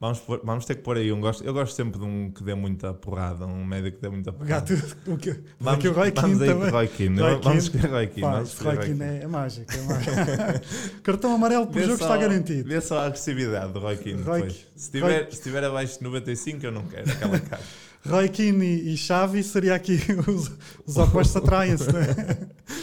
[0.00, 1.42] Vamos, pôr- vamos ter que pôr aí um gosto.
[1.44, 4.60] Eu gosto sempre de um que dê muita porrada, um médio que dê muita porrada.
[4.66, 4.84] tudo
[5.14, 6.70] o que, Vamos, aqui o Roy vamos aí com o.
[6.70, 7.20] Roy Keane.
[7.20, 8.20] Roy Vamos escolher Roy Keane.
[8.20, 9.72] Pá, vamos Roy Roy Keane é, é mágico.
[9.72, 11.00] É mágico.
[11.02, 12.68] Cartão amarelo por Vê jogo só- está garantido.
[12.68, 14.66] Vê só a agressividade do Roy Keane Roy- depois.
[14.76, 17.62] Se estiver, se estiver abaixo de 95, eu não quero aquela cara.
[18.06, 20.52] Roy Keane e e Xavi seria aqui os,
[20.84, 22.38] os opostos atraem-se, não é?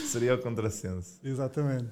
[0.07, 1.20] Seria o contrassenso.
[1.24, 1.89] Exatamente.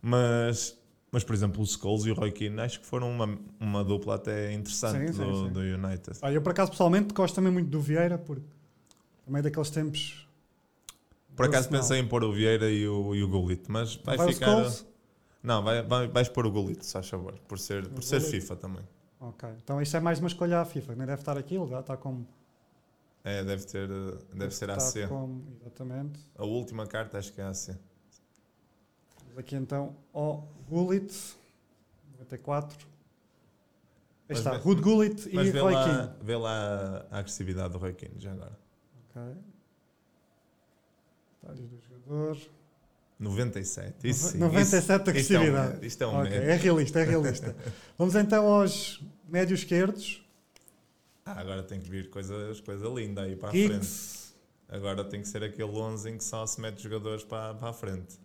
[0.00, 0.76] Mas,
[1.10, 4.16] mas, por exemplo, o Scholes e o Roy Keane acho que foram uma, uma dupla
[4.16, 5.52] até interessante Sim, sim, do, sim.
[5.52, 6.18] do United.
[6.22, 8.44] Olha, eu por acaso pessoalmente gosto também muito do Vieira, porque
[9.24, 10.26] também daqueles tempos.
[11.34, 14.32] Por acaso pensei em pôr o Vieira e o, e o Gullit, mas vai, Vai
[14.32, 14.70] ficar.
[15.42, 18.40] Não, vai, vai, vais pôr o Gullit, se faz favor, por ser, por ser Gullit.
[18.40, 18.84] FIFA também.
[19.20, 19.48] Ok.
[19.62, 21.96] Então isto é mais uma escolha à FIFA, nem deve estar aqui, ele já está
[21.96, 22.26] como.
[23.24, 25.06] É, deve, ter, eh, deve ser AC.
[25.06, 26.18] como- exatamente.
[26.36, 27.76] A última carta acho que é AC.
[29.38, 31.12] Aqui então ao Gullit,
[32.18, 32.76] 94.
[32.80, 32.86] Aí
[34.30, 36.10] Mas está, vê- Rude Gullit e Roy lá, Keane.
[36.20, 38.58] vê lá a agressividade do Roy Keane já agora.
[39.10, 39.22] Ok.
[41.40, 42.38] Estádios do jogador.
[43.18, 44.08] 97.
[44.08, 44.38] Isso sim.
[44.38, 45.72] 97 de isso, isto é um agressividade.
[45.74, 46.50] médio, Isto é um Ok, médio.
[46.50, 47.56] é realista, é realista.
[47.96, 50.24] Vamos então aos médios esquerdos.
[51.24, 53.88] Ah, agora tem que vir coisas, coisa linda aí para a frente.
[54.68, 57.72] Agora tem que ser aquele 11 em que só se mete jogadores para, para a
[57.72, 58.18] frente.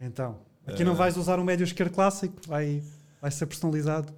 [0.00, 0.96] Então, aqui não Eh.
[0.96, 2.82] vais usar um médio esquerdo clássico, vai,
[3.20, 4.12] vai ser personalizado.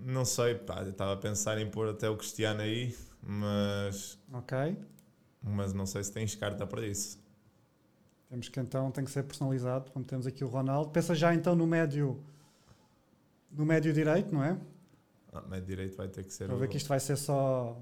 [0.00, 4.76] Não sei, pá, eu estava a pensar em pôr até o Cristiano aí, mas, Ok.
[5.42, 7.18] mas não sei se tens carta para isso.
[8.28, 10.90] Temos que então, tem que ser personalizado, como temos aqui o Ronaldo.
[10.90, 12.22] Pensa já então no médio
[13.50, 14.58] no médio direito, não é?
[15.32, 16.58] Ah, médio direito vai ter que ser Para o.
[16.58, 17.80] ver que isto vai ser só.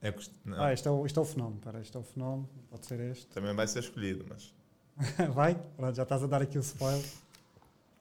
[0.00, 0.14] é o
[0.46, 1.56] não, Ah, isto é o, isto é o fenómeno.
[1.58, 3.26] Espera, isto é o fenómeno, pode ser este.
[3.26, 4.53] Também vai ser escolhido, mas
[5.34, 5.54] Vai?
[5.76, 7.04] Pronto, já estás a dar aqui o spoiler.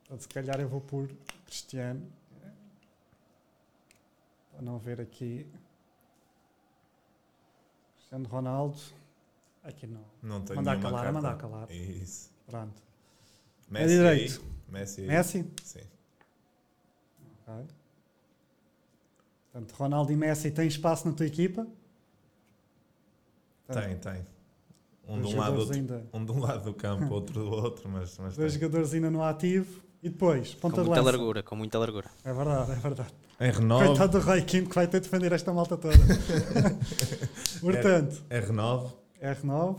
[0.05, 1.09] Então, se calhar eu vou por
[1.45, 2.05] Cristiano.
[4.51, 5.47] Para não ver aqui.
[7.95, 8.77] Cristiano Ronaldo.
[9.63, 10.03] Aqui não.
[10.21, 11.11] não tenho Mandar calar, carta.
[11.13, 11.71] mandar calar.
[11.71, 12.29] Isso.
[12.45, 12.81] Pronto.
[13.69, 14.41] Messi direito.
[14.41, 14.53] aí.
[14.71, 15.01] Messi.
[15.01, 15.51] Messi?
[15.63, 15.87] Sim.
[17.47, 17.65] Ok.
[19.51, 21.65] Portanto, Ronaldo e Messi têm espaço na tua equipa?
[23.67, 24.25] Tem, tem.
[25.08, 27.89] Um de um lado, outro, ainda, um de um lado do campo, outro do outro,
[27.89, 28.62] mas, mas dois tem.
[28.62, 29.82] jogadores ainda no ativo.
[30.01, 31.18] E depois, Com ponta de muita lança.
[31.18, 32.10] largura, com muita largura.
[32.26, 33.10] É verdade, é verdade.
[33.39, 35.95] R9, Coitado do Roy Keane que vai ter de defender esta malta toda.
[37.62, 38.91] Portanto, R9
[39.22, 39.78] R9.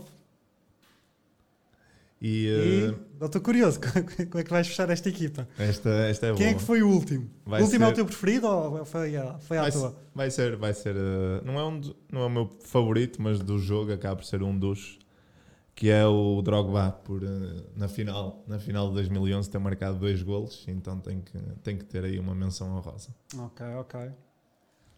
[2.21, 2.47] e, E
[2.91, 3.79] eh, eu estou curioso
[4.31, 5.47] como é que vais fechar esta equipa.
[5.59, 6.59] esta, esta é Quem é boa.
[6.59, 7.29] que foi o último?
[7.45, 9.91] Vai o último é o ser- teu preferido ou foi, a- foi à vai, ser-
[10.15, 13.59] vai ser, vai ser eh, não, é um, não é o meu favorito, mas do
[13.59, 14.97] jogo acaba por ser um dos
[15.75, 17.27] que é o Drogba por, eh,
[17.75, 21.83] na, final, na final de 2011 ter marcado dois golos, então tem que, tem que
[21.83, 23.13] ter aí uma menção honrosa.
[23.37, 24.11] Ok, ok.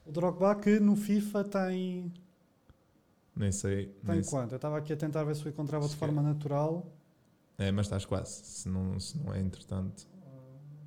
[0.06, 2.14] O Drogba que no FIFA tem,
[3.36, 3.88] Nem sei.
[3.88, 4.32] tem nem sei.
[4.32, 4.52] quanto?
[4.52, 6.86] Eu estava aqui a tentar ver se eu encontrava de Acho que forma natural.
[7.58, 10.08] É, mas estás quase, se não, se não é entretanto.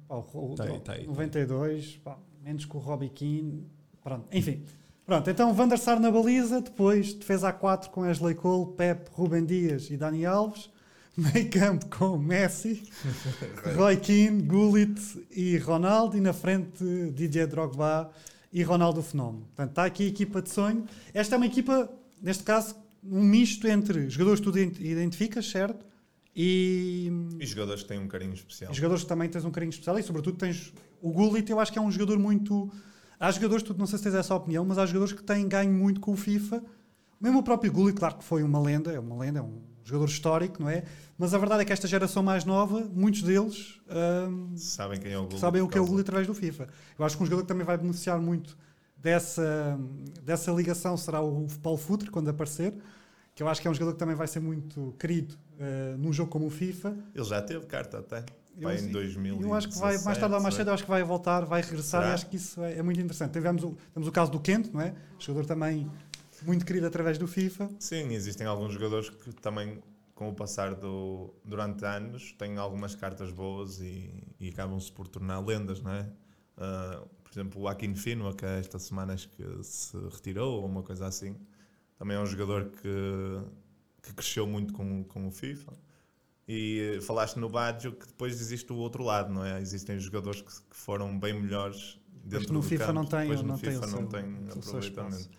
[0.07, 1.07] Pá, o, o Tá aí, tá aí, tá aí.
[1.07, 3.69] 92, pá, menos que o Robbie Keane.
[4.03, 4.65] Pronto, enfim.
[5.07, 9.09] Pronto, então Van der Sar na baliza, depois defesa a 4 com Ashley Cole, Pep,
[9.13, 10.71] Rubem Dias e Dani Alves,
[11.17, 12.83] meio campo com Messi,
[13.77, 18.11] Roy Keane, Gullit e Ronaldo, e na frente DJ Drogba
[18.53, 19.45] e Ronaldo Fenómeno.
[19.47, 20.85] Portanto, está aqui a equipa de sonho.
[21.13, 21.91] Esta é uma equipa,
[22.23, 25.85] neste caso, um misto entre jogadores que tu ident- identificas, certo?
[26.37, 28.71] E, E jogadores que têm um carinho especial.
[28.71, 30.73] e jogadores que também tens um carinho especial e, sobretudo, tens
[31.03, 31.51] o Gullit.
[31.51, 32.71] Eu acho que é um jogador muito.
[33.21, 35.71] Há jogadores, tu não sei se tens essa opinião, mas há jogadores que têm ganho
[35.71, 36.65] muito com o FIFA.
[37.21, 40.07] Mesmo o próprio Gullit, claro que foi uma lenda, é uma lenda, é um jogador
[40.07, 40.85] histórico, não é?
[41.19, 43.79] Mas a verdade é que esta geração mais nova, muitos deles
[44.31, 45.39] hum, Sabem quem é o Gullit.
[45.39, 46.69] sabem o que é o Gullit através do FIFA.
[46.99, 48.57] Eu acho que um jogador que também vai beneficiar muito
[48.97, 49.79] dessa,
[50.23, 52.75] dessa ligação será o Paulo Futre, quando aparecer,
[53.35, 56.13] que eu acho que é um jogador que também vai ser muito querido uh, num
[56.13, 56.97] jogo como o FIFA.
[57.15, 58.25] Ele já teve carta até.
[58.61, 61.03] Eu, em 2000 eu acho que vai, mais tarde ou mais cedo, acho que vai
[61.03, 62.13] voltar, vai regressar Será?
[62.13, 63.33] e acho que isso é, é muito interessante.
[63.33, 64.95] Tivemos o, temos o caso do Kent, não é?
[65.19, 65.91] Jogador também
[66.43, 67.71] muito querido através do FIFA.
[67.79, 69.83] Sim, existem alguns jogadores que também,
[70.15, 75.41] com o passar do, durante anos, têm algumas cartas boas e, e acabam-se por tornar
[75.41, 76.07] lendas, não é?
[76.57, 80.83] Ah, por exemplo, o Akin Finua, que esta semana acho que se retirou, ou uma
[80.83, 81.37] coisa assim,
[81.99, 83.41] também é um jogador que,
[84.03, 85.73] que cresceu muito com, com o FIFA.
[86.53, 89.61] E falaste no Baggio que depois existe o outro lado, não é?
[89.61, 93.41] Existem jogadores que, que foram bem melhores dentro no do FIFA campo, não têm- depois
[93.43, 94.25] no não FIFA o não tem
[94.59, 95.31] aproveitamento.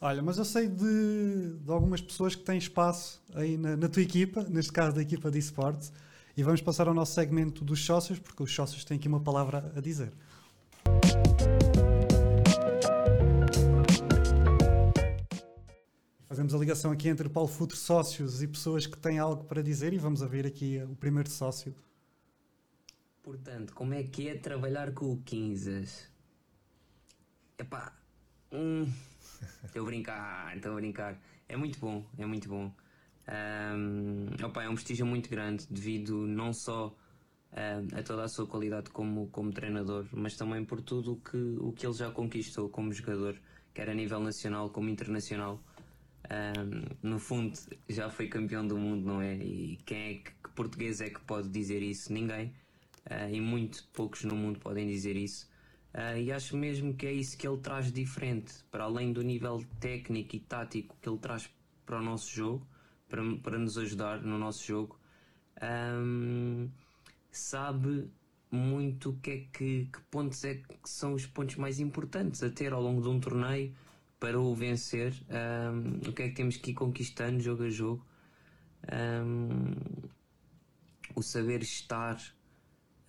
[0.00, 4.00] Olha, mas eu sei de, de algumas pessoas que têm espaço aí na, na tua
[4.00, 5.92] equipa, neste caso da equipa de esportes,
[6.36, 9.72] e vamos passar ao nosso segmento dos sócios, porque os sócios têm aqui uma palavra
[9.76, 10.12] a dizer.
[16.40, 19.92] Fazemos a ligação aqui entre Paulo Futre, sócios e pessoas que têm algo para dizer,
[19.92, 21.74] e vamos ver aqui o primeiro sócio.
[23.22, 25.86] Portanto, como é que é trabalhar com o 15?
[27.58, 27.92] Epá,
[28.50, 28.90] hum,
[29.66, 31.20] estou a brincar, estou a brincar.
[31.46, 32.72] É muito bom, é muito bom.
[33.28, 36.96] Ahm, opa, é um prestígio muito grande devido não só
[37.52, 41.70] ahm, a toda a sua qualidade como, como treinador, mas também por tudo que, o
[41.70, 43.38] que ele já conquistou como jogador,
[43.74, 45.62] quer a nível nacional como internacional.
[46.30, 47.58] Ahm, no fundo,
[47.88, 49.34] já foi campeão do mundo, não é?
[49.36, 52.12] E quem é que, que português é que pode dizer isso?
[52.12, 52.54] Ninguém.
[53.08, 55.50] Ah, e muito poucos no mundo podem dizer isso.
[55.92, 59.64] Ah, e acho mesmo que é isso que ele traz diferente, para além do nível
[59.80, 61.50] técnico e tático que ele traz
[61.84, 62.66] para o nosso jogo,
[63.08, 64.98] para, para nos ajudar no nosso jogo.
[65.60, 66.68] ahm,
[67.30, 68.10] sabe
[68.50, 72.50] muito o que é que, que pontos é que são os pontos mais importantes a
[72.50, 73.72] ter ao longo de um torneio
[74.20, 78.06] para o vencer, um, o que é que temos que ir conquistando jogo a jogo,
[79.24, 79.74] um,
[81.16, 82.20] o saber estar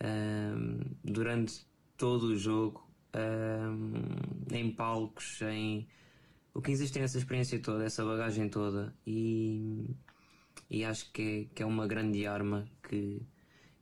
[0.03, 2.89] um, durante todo o jogo
[4.51, 5.87] em palcos, em
[6.53, 9.95] o que existe essa experiência toda, essa bagagem toda e,
[10.69, 13.21] e acho que é, que é uma grande arma que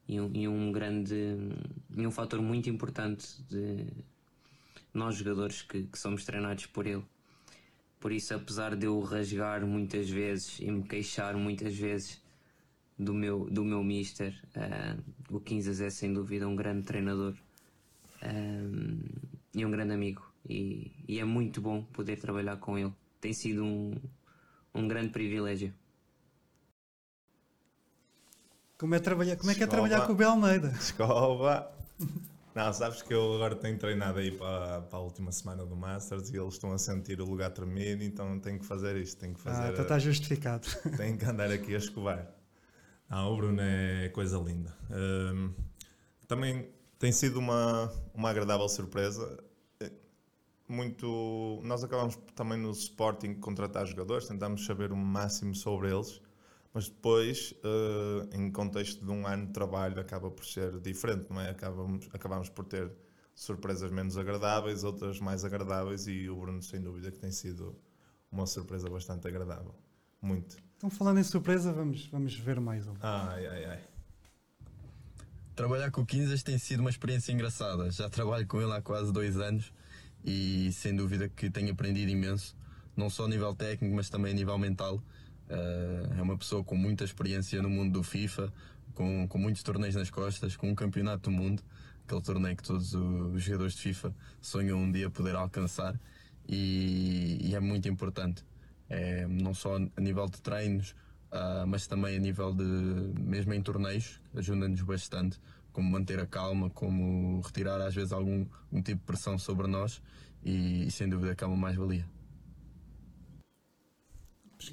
[0.08, 1.38] e um, e um grande
[1.96, 3.86] e um fator muito importante de
[4.94, 7.06] nós jogadores que, que, somos treinados por ele.
[8.00, 12.22] Por isso, apesar de eu rasgar muitas vezes e me queixar muitas vezes
[12.97, 17.38] do meu, do meu mister, uh, o Quinzas é sem dúvida um grande treinador um,
[18.22, 20.24] eh, e um grande amigo.
[20.47, 22.93] E, e, é muito bom poder trabalhar com ele.
[23.20, 23.93] Tem sido um,
[24.74, 25.74] um grande privilégio.
[28.78, 30.70] Como é, trabalhar, como é que é trabalhar com o Bel Almeida?
[30.70, 31.70] Escova!
[32.56, 36.30] Não, sabes que eu agora tenho treinado aí para, para a última semana do Masters
[36.30, 39.39] e eles estão a sentir o lugar tremido, então tenho que fazer isto, tenho que
[39.39, 39.62] fazer.
[39.62, 40.68] Ah, então está justificado.
[40.97, 42.28] Tenho que andar aqui a escovar.
[43.10, 44.76] Não, o Bruno é coisa linda.
[44.89, 45.54] Um,
[46.28, 49.43] também tem sido uma, uma agradável surpresa.
[50.68, 51.60] Muito.
[51.64, 56.22] Nós acabamos também no Sporting contratar jogadores, tentamos saber o máximo sobre eles
[56.74, 61.42] mas depois, uh, em contexto de um ano de trabalho, acaba por ser diferente, não
[61.42, 61.50] é?
[61.50, 62.92] Acabamos, acabamos por ter
[63.34, 67.76] surpresas menos agradáveis, outras mais agradáveis, e o Bruno, sem dúvida, que tem sido
[68.32, 69.74] uma surpresa bastante agradável.
[70.22, 70.58] Muito.
[70.78, 72.94] Então, falando em surpresa, vamos, vamos ver mais um.
[73.02, 73.84] Ai, ai, ai.
[75.56, 77.90] Trabalhar com o Quinzas tem sido uma experiência engraçada.
[77.92, 79.74] Já trabalho com ele há quase dois anos
[80.24, 82.56] e sem dúvida que tenho aprendido imenso,
[82.96, 85.04] não só a nível técnico, mas também a nível mental.
[85.50, 88.54] Uh, é uma pessoa com muita experiência no mundo do FIFA,
[88.93, 91.64] com, com muitos torneios nas costas, com um campeonato do mundo,
[92.06, 96.00] aquele torneio que todos os jogadores de FIFA sonham um dia poder alcançar
[96.47, 98.43] e, e é muito importante.
[98.89, 100.95] É, não só a nível de treinos,
[101.32, 105.39] uh, mas também a nível de, mesmo em torneios, ajuda-nos bastante,
[105.72, 110.02] como manter a calma, como retirar às vezes algum, algum tipo de pressão sobre nós
[110.43, 112.06] e, e sem dúvida que é uma mais-valia.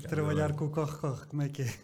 [0.09, 1.75] Trabalhar com o corre-corre, como é que é?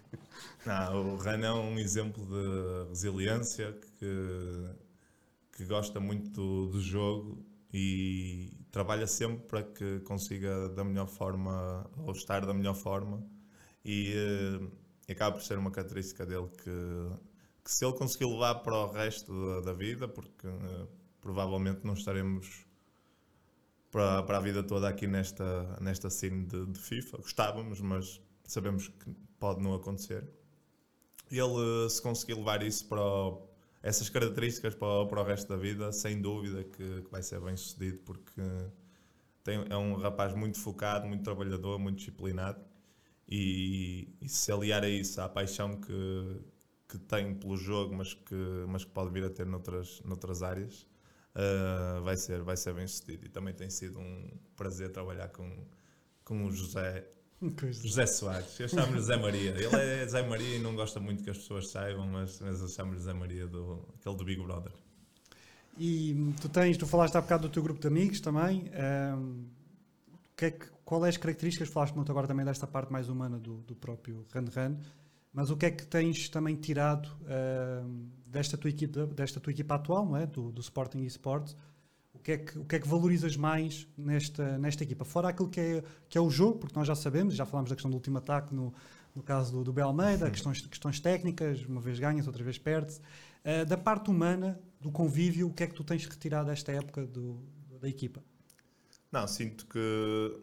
[0.66, 4.68] Não, o Ran é um exemplo de resiliência que,
[5.52, 11.88] que gosta muito do, do jogo e trabalha sempre para que consiga da melhor forma
[11.96, 13.24] ou estar da melhor forma
[13.84, 14.68] e, e
[15.08, 16.70] eh, acaba por ser uma característica dele que,
[17.64, 20.88] que se ele conseguir levar para o resto da, da vida, porque uh,
[21.20, 22.66] provavelmente não estaremos
[23.92, 27.18] para, para a vida toda aqui nesta, nesta cena de, de, FIFA.
[27.18, 30.26] Gostávamos, mas sabemos que pode não acontecer.
[31.30, 33.46] Ele, se conseguir levar isso para o,
[33.82, 37.56] essas características para, para o resto da vida, sem dúvida que, que vai ser bem
[37.56, 38.42] sucedido, porque
[39.44, 42.64] tem, é um rapaz muito focado, muito trabalhador, muito disciplinado.
[43.28, 46.40] E, e se aliar a isso à paixão que,
[46.88, 48.34] que tem pelo jogo, mas que,
[48.68, 50.86] mas que pode vir a ter noutras, noutras áreas,
[51.36, 53.26] uh, vai, ser, vai ser bem sucedido.
[53.26, 55.48] E também tem sido um prazer trabalhar com,
[56.24, 57.06] com o José.
[57.72, 59.50] José Soares, eu chamo-lhe José Maria.
[59.50, 62.68] Ele é José Maria e não gosta muito que as pessoas saibam, mas, mas eu
[62.68, 64.72] chamo-lhe José Maria, do, aquele do Big Brother.
[65.76, 68.70] E tu tens, tu falaste há bocado do teu grupo de amigos também.
[69.16, 69.44] Um,
[70.42, 71.68] que é que, qual é as características?
[71.68, 74.76] Falaste muito agora também desta parte mais humana do, do próprio Run Run,
[75.32, 77.88] mas o que é que tens também tirado uh,
[78.26, 80.26] desta, tua equipa, desta tua equipa atual, não é?
[80.26, 81.56] do, do Sporting Esports?
[82.12, 85.04] O que, é que, o que é que valorizas mais nesta, nesta equipa?
[85.04, 87.76] Fora aquilo que é, que é o jogo, porque nós já sabemos, já falámos da
[87.76, 88.72] questão do último ataque no,
[89.14, 92.98] no caso do, do Belmeida, questões, questões técnicas, uma vez ganhas, outra vez perdes.
[92.98, 97.06] Uh, da parte humana, do convívio, o que é que tu tens retirado desta época
[97.06, 97.40] do,
[97.80, 98.22] da equipa?
[99.10, 100.38] Não, sinto que,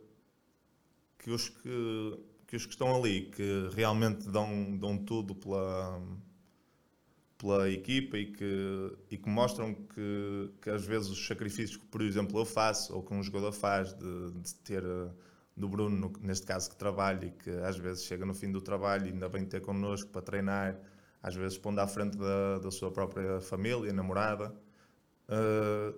[1.20, 2.20] que os que
[2.50, 6.02] que os que estão ali, que realmente dão, dão tudo pela,
[7.38, 12.02] pela equipa e que, e que mostram que, que às vezes os sacrifícios que, por
[12.02, 14.84] exemplo, eu faço ou que um jogador faz de, de ter
[15.56, 19.06] do Bruno, neste caso, que trabalha e que às vezes chega no fim do trabalho
[19.06, 20.80] e ainda vem ter connosco para treinar,
[21.22, 24.56] às vezes pondo à frente da, da sua própria família, namorada.
[25.28, 25.95] Uh,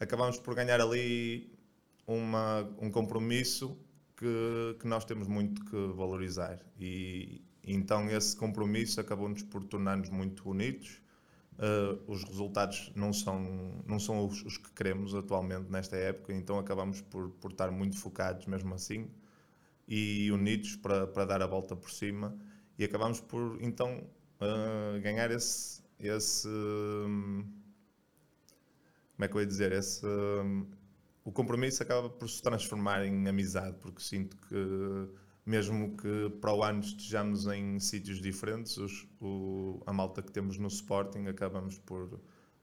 [0.00, 1.56] acabamos por ganhar ali
[2.08, 3.78] uma, um compromisso
[4.16, 6.58] que, que nós temos muito que valorizar.
[6.78, 11.00] E, então esse compromisso acabou-nos por tornar-nos muito unidos.
[11.58, 16.58] Uh, os resultados não são, não são os, os, que queremos atualmente nesta época, então
[16.58, 19.08] acabamos por, por estar muito focados mesmo assim
[19.88, 22.36] e unidos para, para dar a volta por cima
[22.78, 24.06] e acabamos por então
[24.40, 27.42] uh, ganhar esse, esse, um,
[29.14, 30.66] como é que eu ia dizer, esse, hum,
[31.26, 34.56] o compromisso acaba por se transformar em amizade, porque sinto que
[35.44, 40.58] mesmo que para o ano estejamos em sítios diferentes, os, o, a malta que temos
[40.58, 42.20] no Sporting acabamos por,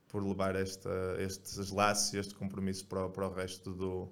[0.08, 0.90] por levar esta,
[1.20, 4.12] estes laços e este compromisso para, o- para o resto do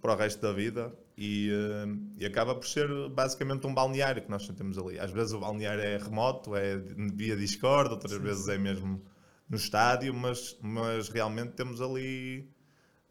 [0.00, 1.86] para o resto da vida e, eh,
[2.18, 4.98] e acaba por ser basicamente um balneário que nós temos ali.
[4.98, 6.76] Às vezes o balneário é remoto, é
[7.14, 9.00] via Discord, outras vezes é mesmo
[9.48, 12.48] no estádio, mas, mas realmente temos ali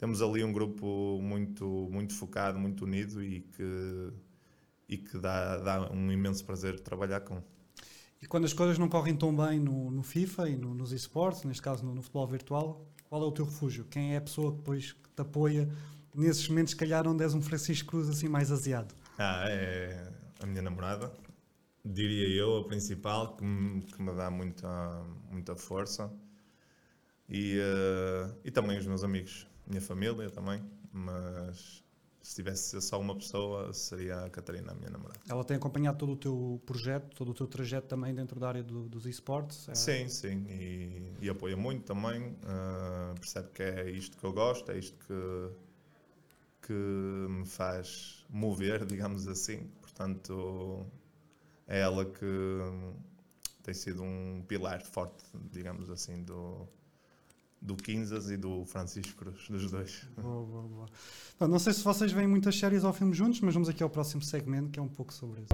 [0.02, 4.14] temos ali um grupo muito muito focado, muito unido e que
[4.89, 7.41] e que dá, dá um imenso prazer trabalhar com.
[8.22, 11.43] E quando as coisas não correm tão bem no, no FIFA e no- nos esportes,
[11.43, 13.86] neste caso no, no futebol virtual, qual é o teu refúgio?
[13.86, 15.70] Quem é a pessoa que depois que te apoia
[16.16, 18.93] nesses momentos, se calhar, onde és um Francisco Cruz assim mais aziado?
[19.18, 21.14] Ah, é a minha namorada,
[21.86, 26.12] diria eu, a principal, que me, que me dá muita, muita força.
[27.30, 30.62] E, eh, e também os meus amigos, minha família também.
[30.93, 31.84] Mas
[32.22, 35.20] se tivesse só uma pessoa, seria a Catarina, a minha namorada.
[35.28, 38.64] Ela tem acompanhado todo o teu projeto, todo o teu trajeto também dentro da área
[38.64, 39.68] do- dos esportes?
[39.70, 42.36] É- Sim, sim, e, e apoia muito também.
[42.43, 45.14] eh, percebe que é isto que eu gosto, é isto que,
[46.62, 49.68] que me faz mover, digamos assim.
[49.82, 50.86] Portanto,
[51.68, 52.26] é ela que
[53.64, 56.68] tem sido um pilar forte, digamos assim, do,
[57.62, 60.07] do Quinzas e do Francisco Cruz, dos dois.
[60.20, 60.86] Boa, boa, boa.
[61.39, 63.89] Bom, não sei se vocês veem muitas séries ou filmes juntos, mas vamos aqui ao
[63.89, 65.51] próximo segmento que é um pouco sobre isso.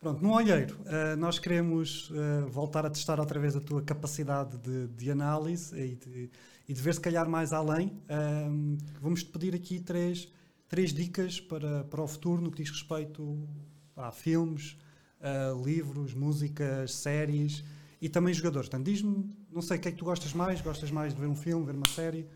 [0.00, 4.56] Pronto, no olheiro, eh, nós queremos eh, voltar a testar outra vez a tua capacidade
[4.56, 6.30] de, de análise e de,
[6.66, 8.02] e de ver se calhar mais além.
[8.08, 10.26] Ahm, Vamos-te pedir aqui três,
[10.68, 13.46] três dicas para, para o futuro no que diz respeito
[13.94, 14.78] a filmes,
[15.20, 17.62] a livros, músicas, séries
[18.00, 18.68] e também jogadores.
[18.68, 21.26] Portanto, diz-me, não sei o que é que tu gostas mais, gostas mais de ver
[21.26, 22.26] um filme, ver uma série?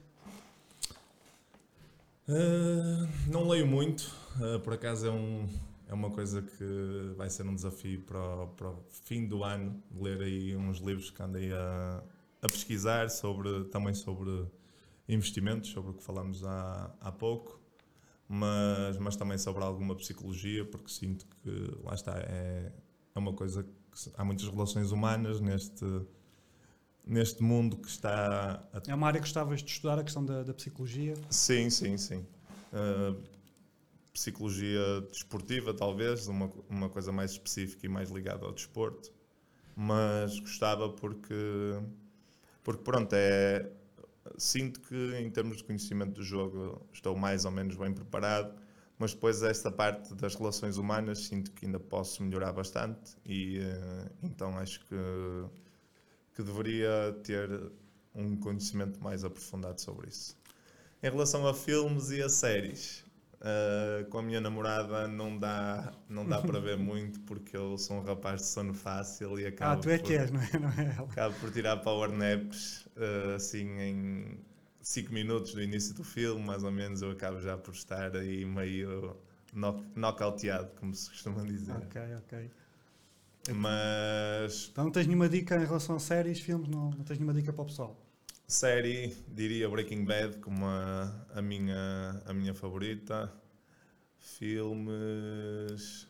[2.28, 5.46] Uh, não leio muito, uh, por acaso é, um,
[5.86, 9.82] é uma coisa que vai ser um desafio para o, para o fim do ano,
[9.94, 12.02] ler aí uns livros que andei a,
[12.40, 14.46] a pesquisar sobre, também sobre
[15.06, 17.60] investimentos, sobre o que falámos há, há pouco,
[18.28, 22.72] mas, mas também sobre alguma psicologia, porque sinto que, lá está, é,
[23.14, 25.84] é uma coisa que há muitas relações humanas neste,
[27.06, 30.42] neste mundo que está a É uma área que gostavas de estudar, a questão da,
[30.42, 31.14] da psicologia.
[31.30, 32.26] Sim, sim, sim.
[32.72, 33.22] Uh,
[34.12, 39.12] psicologia desportiva, talvez, uma, uma coisa mais específica e mais ligada ao desporto,
[39.76, 41.34] mas gostava porque,
[42.62, 43.70] porque pronto, é,
[44.36, 48.54] sinto que em termos de conhecimento do jogo estou mais ou menos bem preparado,
[48.98, 54.10] mas depois esta parte das relações humanas sinto que ainda posso melhorar bastante e uh,
[54.22, 54.96] então acho que,
[56.34, 57.70] que deveria ter
[58.14, 60.36] um conhecimento mais aprofundado sobre isso.
[61.02, 63.03] Em relação a filmes e a séries,
[63.44, 67.98] uh, com a minha namorada não dá, não dá para ver muito porque eu sou
[67.98, 70.58] um rapaz de sono fácil e acabo, Ah, tu é por, que és, não é?
[70.58, 71.12] Não é ela.
[71.12, 74.38] acabo por tirar power naps uh, assim em
[74.82, 78.44] 5 minutos do início do filme, mais ou menos eu acabo já por estar aí
[78.44, 79.16] meio
[79.54, 81.76] knock, knockouteado, como se costuma dizer.
[81.76, 82.50] Ok, ok.
[83.54, 87.34] Mas Então não tens nenhuma dica em relação a séries, filmes, não, não tens nenhuma
[87.34, 88.03] dica para o pessoal?
[88.54, 93.28] Série, diria Breaking Bad como a, a, minha, a minha favorita.
[94.16, 96.06] Filmes.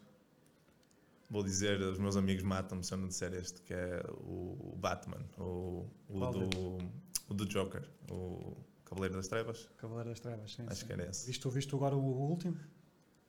[1.30, 5.24] Vou dizer, os meus amigos matam-me se eu não disser este, que é o Batman,
[5.38, 6.78] o, o, do,
[7.30, 9.66] o do Joker, o Cavaleiro das Trevas.
[9.78, 10.64] Cavaleiro das Trevas, sim.
[10.66, 10.86] Acho sim.
[10.86, 11.26] que era esse.
[11.26, 12.58] Viste, viste agora o último?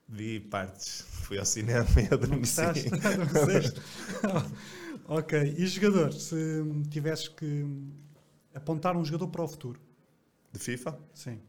[0.10, 2.62] Vi partes, fui ao cinema e Não adormeci.
[2.62, 2.90] gostaste?
[2.90, 3.82] Adormeceste?
[5.08, 5.56] ok.
[5.58, 6.36] E jogador, se
[6.92, 7.66] tivesses que
[8.56, 9.80] apontar um jogador para o futuro?
[10.52, 10.98] De FIFA?
[11.14, 11.42] Sim.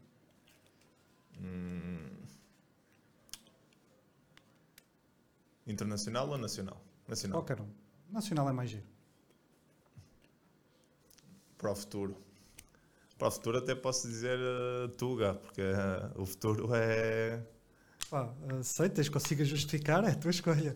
[1.39, 2.09] Hum.
[5.65, 6.81] Internacional ou nacional?
[7.07, 7.41] Nacional.
[7.41, 7.67] Qualquer um.
[8.11, 8.97] Nacional é mais giro.
[11.57, 12.15] para o futuro.
[13.17, 17.41] Para o futuro até posso dizer eh, Tuga, porque eh, o futuro é...
[18.09, 20.75] Pá, aceitas, consigas justificar, é a tua escolha.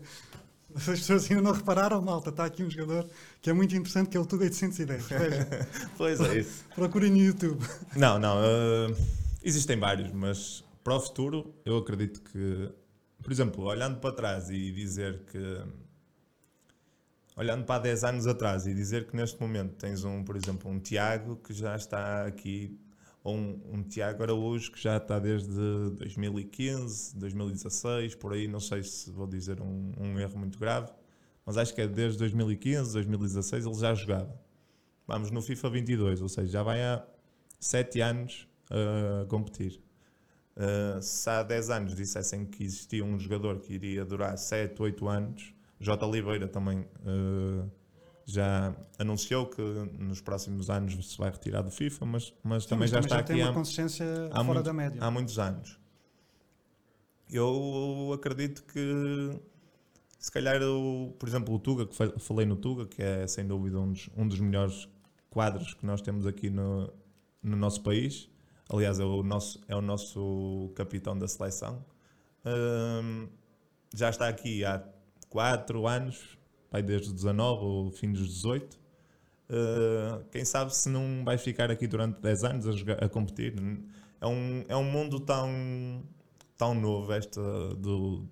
[0.76, 3.08] As pessoas ainda não repararam, malta, está aqui um jogador
[3.40, 5.06] que é muito interessante, que é o Tuga 810.
[5.06, 5.46] Vejam,
[5.96, 6.64] Pois é isso.
[6.74, 7.64] procurem no YouTube.
[7.96, 8.94] Não, não, eh,
[9.42, 12.70] existem vários, mas para o futuro eu acredito que,
[13.22, 15.60] por exemplo, olhando para trás e dizer que...
[17.34, 20.70] Olhando para há 10 anos atrás e dizer que neste momento tens um, por exemplo,
[20.70, 22.78] um Tiago que já está aqui,
[23.22, 25.50] ou um, um Tiago Araújo que já está desde
[25.96, 30.90] 2015, 2016, por aí, não sei se vou dizer um, um erro muito grave,
[31.46, 34.40] mas acho que é desde 2015, 2016 ele já jogava.
[35.06, 37.04] Vamos no FIFA 22, ou seja, já vai há
[37.58, 39.80] 7 anos a competir.
[40.56, 45.08] Uh, se há 10 anos dissessem que existia um jogador que iria durar 7, 8
[45.08, 46.06] anos, J.
[46.06, 47.70] Oliveira também uh,
[48.24, 52.80] já anunciou que nos próximos anos se vai retirar do FIFA, mas, mas Sim, também
[52.80, 55.02] mas já está tem aqui uma há, consistência há fora muito- da média.
[55.02, 55.78] há muitos anos.
[57.30, 59.30] Eu acredito que
[60.18, 63.46] se calhar, o, por exemplo, o Tuga, que fa- falei no Tuga, que é sem
[63.46, 64.88] dúvida um dos, um dos melhores
[65.30, 66.92] quadros que nós temos aqui no,
[67.42, 68.28] no nosso país.
[68.68, 71.84] Aliás, é o nosso, é o nosso capitão da seleção.
[72.44, 73.28] Hum,
[73.94, 74.82] já está aqui há
[75.28, 76.38] 4 anos,
[76.72, 78.80] vai desde os 19 ou fim dos 18.
[79.50, 83.54] Uh, quem sabe se não vai ficar aqui durante 10 anos a, jogar- a competir.
[84.20, 86.02] É um, é um mundo tão,
[86.56, 87.40] tão novo esta
[87.74, 88.24] do,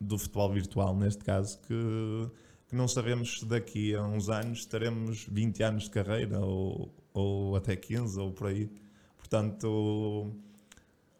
[0.00, 2.30] do futebol virtual, neste caso, que,
[2.68, 7.54] que não sabemos se daqui a uns anos teremos 20 anos de carreira ou, ou
[7.54, 8.68] até 15 ou por aí.
[9.16, 10.32] Portanto,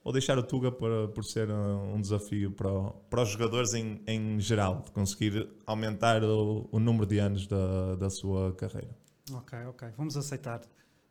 [0.07, 2.71] vou deixar o Tuga por, por ser um desafio para,
[3.11, 7.97] para os jogadores em, em geral, de conseguir aumentar o, o número de anos da,
[7.97, 8.97] da sua carreira.
[9.33, 9.89] Ok, ok.
[9.97, 10.63] Vamos aceitar.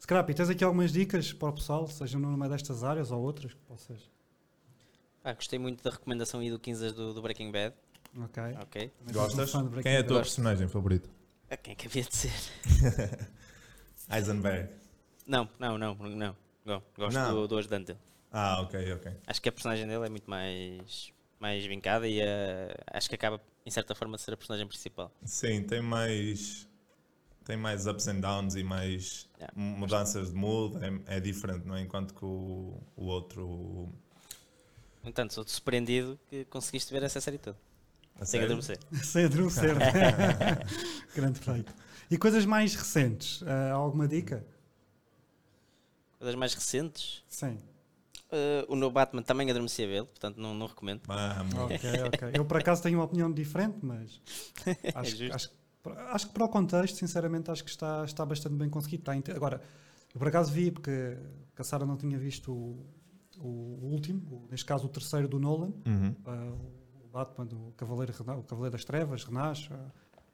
[0.02, 3.60] Scrappy, tens aqui algumas dicas para o pessoal, seja numa destas áreas ou outras que
[3.64, 4.10] possas.
[5.22, 7.76] Pá, gostei muito da recomendação e do 15 do, do Breaking Bad.
[8.18, 8.44] Ok.
[8.62, 8.92] Ok.
[8.98, 9.52] Também sou um Gostas?
[9.64, 10.24] Breaking Quem é a tua Gosto.
[10.30, 11.10] personagem favorita?
[11.50, 12.32] A quem é que havia de ser?
[14.10, 14.70] Eisenberg.
[15.28, 16.36] Não, não, não, não.
[16.66, 17.34] Go- Gosto Não.
[17.34, 18.00] do, do ajudante dele.
[18.38, 19.12] Ah, ok, ok.
[19.28, 23.42] Acho que a personagem dele é muito mais, mais vincada e eh, acho que acaba,
[23.66, 25.10] em certa forma, de ser a personagem principal.
[25.24, 26.68] Sim, tem mais.
[27.46, 29.54] Tem mais ups and downs e mais Yeah.
[29.56, 30.78] mudanças de mood,
[31.08, 31.82] é, é diferente, não é?
[31.82, 33.90] Enquanto que o, o outro.
[35.04, 37.58] entanto, sou surpreendido que conseguiste ver essa série toda.
[38.20, 38.80] a Sem adormecer.
[39.04, 39.76] Sem adormecer.
[41.16, 41.74] Grande feito.
[42.10, 43.44] E coisas mais recentes?
[43.44, 44.46] Ah, alguma dica?
[46.18, 47.24] Coisas mais recentes.
[47.28, 47.60] Sim.
[48.36, 51.02] Eh, o novo Batman também adormeci a vê-lo, portanto não, não recomendo.
[51.08, 51.54] Vamos.
[51.56, 51.78] Ok,
[52.08, 52.30] ok.
[52.34, 54.22] Eu por acaso tenho uma opinião diferente, mas
[54.96, 55.50] acho, É acho,
[56.12, 59.02] acho que para o contexto, sinceramente, acho que está, está bastante bem conseguido.
[59.02, 59.62] Está inte- Agora,
[60.14, 61.18] eu por acaso vi, porque
[61.58, 62.86] a Sara não tinha visto o,
[63.40, 66.16] o último, o- neste caso o terceiro do Nolan, Uhum.
[66.26, 66.54] ah,
[67.04, 69.70] o Batman, do Cavaleiro, o Cavaleiro das Trevas, Renasce.
[69.72, 69.92] ah,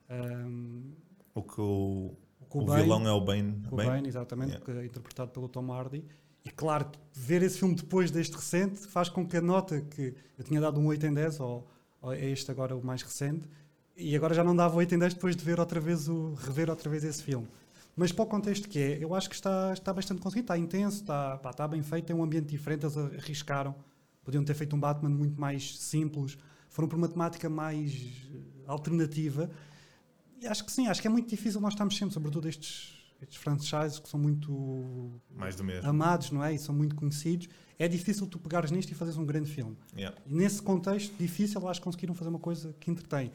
[0.09, 0.91] ahm,
[1.33, 2.15] O que o,
[2.53, 3.63] o o Bane, vilão é o Bane.
[3.71, 3.89] o Bane?
[3.89, 4.65] Bane, exatamente, Yeah.
[4.65, 6.03] que é interpretado pelo Tom Hardy.
[6.43, 10.43] E claro, ver esse filme depois deste recente faz com que a nota que eu
[10.43, 11.67] tinha dado um 8 em 10, ou,
[12.01, 13.47] ou é este agora o mais recente,
[13.95, 16.69] e agora já não dava 8 em 10 depois de ver outra vez o, rever
[16.69, 17.47] outra vez esse filme.
[17.95, 21.01] Mas para o contexto que é, eu acho que está, está bastante conseguido, está intenso,
[21.01, 23.75] está, pá, está bem feito, tem um ambiente diferente, eles arriscaram.
[24.23, 26.37] Podiam ter feito um Batman muito mais simples,
[26.69, 27.91] foram por uma temática mais
[28.33, 29.49] eh, alternativa.
[30.39, 33.37] E acho que sim, acho que é muito difícil nós estamos sempre, sobretudo estes, estes
[33.37, 35.87] franchises que são muito Mais do mesmo.
[35.87, 36.53] amados, não é?
[36.53, 37.47] E são muito conhecidos.
[37.77, 39.77] É difícil tu pegares nisto e fazeres um grande filme.
[39.95, 40.17] Yeah.
[40.25, 43.31] E nesse contexto difícil, acho que conseguiram fazer uma coisa que entretém.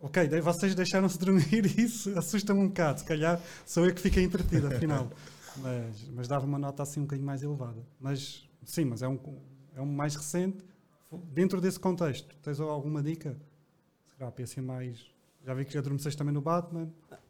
[0.00, 3.00] Ok, daí vocês deixaram-se dormir e isso assusta-me um bocado.
[3.00, 5.10] Se calhar sou eu que fiquei entretido, afinal.
[5.56, 7.82] mas, mas dava uma nota assim um bocadinho mais elevada.
[8.00, 9.18] Mas sim, mas é um,
[9.74, 10.64] é um mais recente.
[11.32, 13.36] Dentro desse contexto, tens alguma dica?
[14.16, 15.04] Será para assim mais.
[15.44, 16.88] Já vi que já adormeceste também no Batman.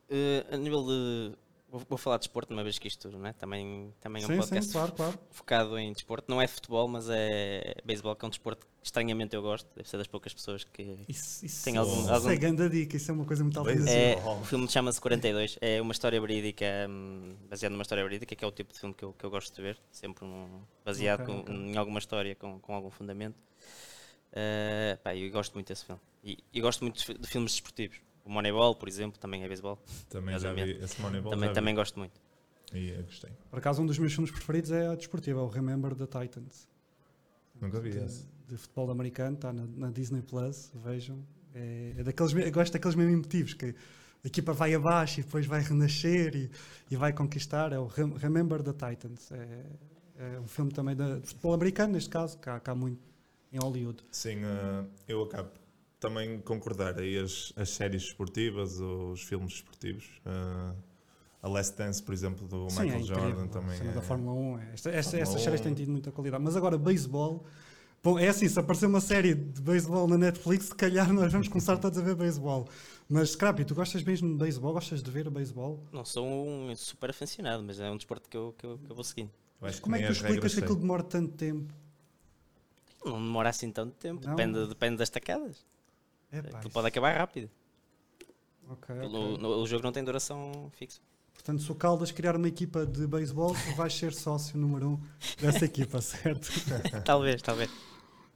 [0.08, 1.36] Eh, a nível de.
[1.70, 3.32] Vou, vou falar de desporto, uma vez que isto não é?
[3.32, 5.18] também, também é um sim, podcast sim, claro, claro.
[5.30, 6.28] focado em desporto.
[6.28, 9.68] Não é futebol, mas é beisebol, que é um desporto que estranhamente eu gosto.
[9.76, 10.82] Deve ser das poucas pessoas que.
[11.08, 13.88] Isso, isso, Tem algum- isso algum- é grande dica, isso é uma coisa muito alternativa.
[13.90, 14.40] É, Oh.
[14.40, 15.58] o filme chama-se 42.
[15.60, 18.94] É uma história verídica, hum, baseado numa história verídica, que é o tipo de filme
[18.94, 19.78] que eu, que eu gosto de ver.
[19.92, 21.54] Sempre um, baseado Ok, com- ok.
[21.54, 23.36] em alguma história com, com algum fundamento.
[24.32, 26.00] Eh, pá, eu gosto muito desse filme.
[26.22, 27.98] E, e gosto muito de, de filmes desportivos.
[28.24, 29.78] O Moneyball, por exemplo, também é beisebol.
[30.08, 31.32] Também já vi esse Moneyball.
[31.32, 32.20] Também, também gosto muito.
[32.72, 33.30] E eu gostei.
[33.50, 36.68] Por acaso, um dos meus filmes preferidos é a desportiva, o Remember the Titans.
[37.60, 38.26] Nunca vi de, esse.
[38.48, 41.18] de futebol americano, está na, na Disney Plus, vejam.
[41.54, 43.74] É, é daqueles, eu gosto daqueles mesmos motivos, que
[44.24, 46.50] a equipa vai abaixo e depois vai renascer e,
[46.90, 47.72] e vai conquistar.
[47.72, 49.32] É o Rem- Remember the Titans.
[49.32, 49.64] É,
[50.36, 53.00] é um filme também de, de futebol americano, neste caso, que há, que há muito
[53.52, 54.04] em Hollywood.
[54.12, 55.50] Sim, eh, eu acabo
[56.00, 60.04] também concordar aí as, as séries esportivas, os filmes esportivos.
[60.26, 60.74] eh,
[61.42, 63.22] a Last Dance, por exemplo, do Sim, Michael é incrível.
[63.30, 63.78] Jordan a também.
[63.78, 64.58] cena é- da Fórmula 1.
[64.58, 65.64] é- Esta, esta, Fórmula estas séries 1.
[65.64, 66.42] têm tido muita qualidade.
[66.44, 67.44] Mas agora, beisebol.
[68.02, 71.48] Bom, é assim, se aparecer uma série de beisebol na Netflix, se calhar nós vamos
[71.48, 72.66] começar todos a ver beisebol.
[73.08, 74.72] Mas, Scrappy, tu gostas mesmo de beisebol?
[74.72, 75.82] Gostas de ver o beisebol?
[75.92, 78.94] Não sou um super aficionado, mas é um desporto que eu, que eu, que eu
[78.94, 79.30] vou seguindo.
[79.62, 81.72] que Como é que tu as explicas que aquilo demora tanto tempo?
[83.04, 84.34] Não demora assim tanto tempo, Não?
[84.36, 85.64] depende, depende das tacadas.
[86.32, 87.50] É, pá, Aquilo pode acabar rápido.
[88.68, 89.38] Ok, O, ok.
[89.38, 91.00] no- o jogo não tem duração fixa.
[91.34, 95.00] Portanto, se o Caldas criar uma equipa de beisebol, tu vais ser sócio número um
[95.40, 96.48] dessa equipa, certo?
[97.04, 97.70] talvez, talvez.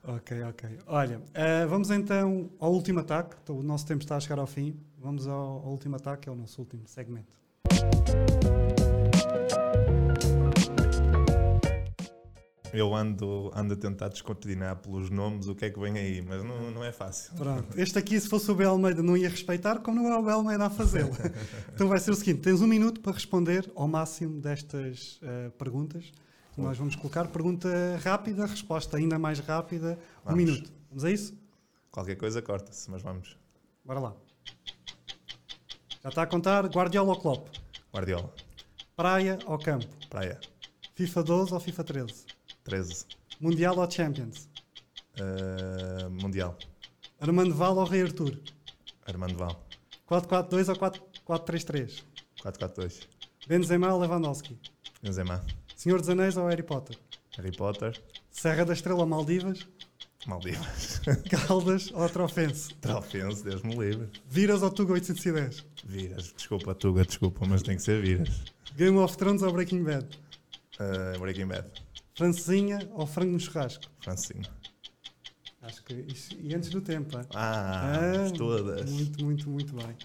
[0.02, 0.78] ok, ok.
[0.86, 3.36] Olha, eh, vamos então ao último ataque.
[3.42, 4.80] Então, o nosso tempo está a chegar ao fim.
[4.98, 7.38] Vamos ao, ao último ataque, é o nosso último segmento.
[12.76, 16.42] Eu ando, ando a tentar descortinar pelos nomes o que é que vem aí, mas
[16.44, 17.32] não, não é fácil.
[17.34, 17.78] Pronto.
[17.78, 20.36] Este aqui, se fosse o Bel Almeida, não ia respeitar, como não é o Bel
[20.38, 21.12] Almeida a fazê-lo.
[21.72, 26.10] então vai ser o seguinte: tens um minuto para responder ao máximo destas eh, perguntas
[26.54, 27.28] que nós vamos colocar.
[27.28, 27.68] Pergunta
[28.02, 29.98] rápida, resposta ainda mais rápida.
[30.24, 30.44] Um Vamos.
[30.44, 30.72] minuto.
[30.90, 31.36] Vamos a isso?
[31.90, 33.36] Qualquer coisa corta-se, mas vamos.
[33.84, 34.14] Bora lá.
[36.02, 37.48] Já está a contar Guardiola ou Klopp?
[37.92, 38.32] Guardiola,
[38.96, 39.86] Praia ou campo?
[40.10, 40.38] praia,
[40.94, 42.24] FIFA 12 ou FIFA 13?
[42.64, 43.06] 13.
[43.40, 44.48] Mundial ou Champions?
[45.20, 46.58] Uh, mundial,
[47.20, 48.36] Armando Val ou Rei Artur?
[49.06, 49.64] Armando Val,
[50.08, 50.68] 4-4-2
[51.26, 52.02] ou 4-4-3-3?
[52.42, 53.08] 442.
[53.46, 54.58] Benzema ou Lewandowski?
[55.02, 55.44] Benzema,
[55.76, 56.98] Senhor dos Anéis ou Harry Potter?
[57.36, 59.66] Harry Potter, Serra da Estrela ou Maldivas?
[60.26, 61.00] Maldivas,
[61.30, 62.74] Caldas ou Trofense?
[62.76, 64.08] Trofense, Deus me livre.
[64.28, 65.64] Viras ou Tuga 810?
[65.84, 68.42] Viras, desculpa, Tuga, desculpa, mas tem que ser Viras.
[68.74, 70.08] Game of Thrones ou Breaking Bad?
[70.80, 71.70] Uh, Breaking Bad,
[72.16, 73.84] Francesinha ou frango no churrasco?
[74.00, 74.44] Francinho.
[75.62, 77.24] Acho que isso, e antes do tempo, hein?
[77.34, 78.90] Ah, todas.
[78.90, 79.96] Muito, muito, muito bem.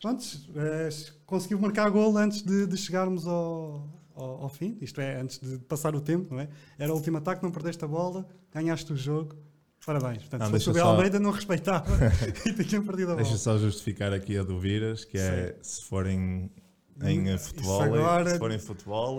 [0.00, 0.24] Pronto,
[0.56, 0.88] eh,
[1.26, 5.58] conseguiu marcar gol antes de, de chegarmos ao, ao, ao fim, isto é, antes de
[5.58, 6.48] passar o tempo, não é?
[6.78, 9.36] Era o último ataque, não perdeste a bola, ganhaste o jogo.
[9.84, 10.22] Parabéns.
[10.22, 11.86] Portanto, Não, se fosse o só- Almeida, não respeitava
[12.46, 13.22] e tinha perdido a bola.
[13.22, 16.50] Deixa só justificar aqui a do Viras, que é se forem
[17.02, 19.18] em Isso futebol, agora- Se forem futebol,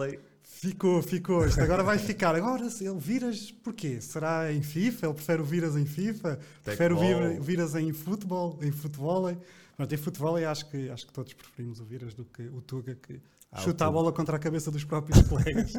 [0.60, 1.45] Ficou, ficou.
[1.45, 2.34] Isto agora vai ficar.
[2.34, 3.99] Agora, se ele viras, porquê?
[3.99, 5.08] Será em FIFA?
[5.08, 6.39] Ele prefere o viras em FIFA?
[6.64, 8.58] Prefere o vir- viras em futebol?
[8.62, 9.36] Em futebol?
[9.76, 12.95] Pronto, em futebol acho que, acho que todos preferimos o viras do que o Tuga
[12.95, 13.20] que
[13.51, 15.74] Ah, chuta a bola contra a cabeça dos próprios colegas.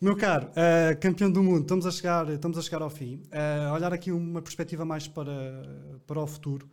[0.00, 3.22] Meu caro, eh, campeão do mundo, estamos a chegar, estamos a chegar ao fim.
[3.30, 5.62] Eh, olhar aqui uma perspectiva mais para,
[6.06, 6.68] para o futuro.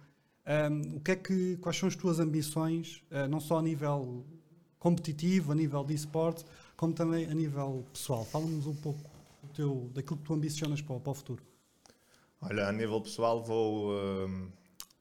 [0.72, 4.26] Um, o que é que, quais são as tuas ambições, eh, não só a nível
[4.80, 6.46] competitivo, a nível de esportes,
[6.78, 8.26] como também a nível pessoal?
[8.26, 9.10] Fala-nos um pouco
[9.44, 11.44] do teu, daquilo que tu ambicionas para, o- para o futuro.
[12.42, 13.92] Olha, a nível pessoal vou,
[14.28, 14.52] hum,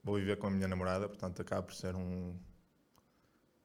[0.04, 2.34] vou viver com a minha namorada, portanto acaba por ser um,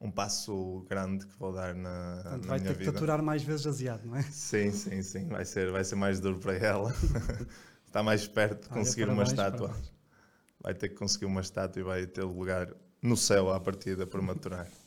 [0.00, 2.90] um passo grande que vou dar na, Portanto, na vai minha ter que vida.
[2.90, 4.24] aturar mais vezes asiado, não é?
[4.28, 6.92] Sim, sim, sim, vai ser, vai ser mais duro para ela.
[7.86, 9.70] Está mais perto de Olha, conseguir uma parabéns, estátua.
[9.70, 9.92] parabéns.
[10.60, 14.22] Vai ter que conseguir uma estátua e vai ter lugar no céu à partida para
[14.22, 14.68] maturar.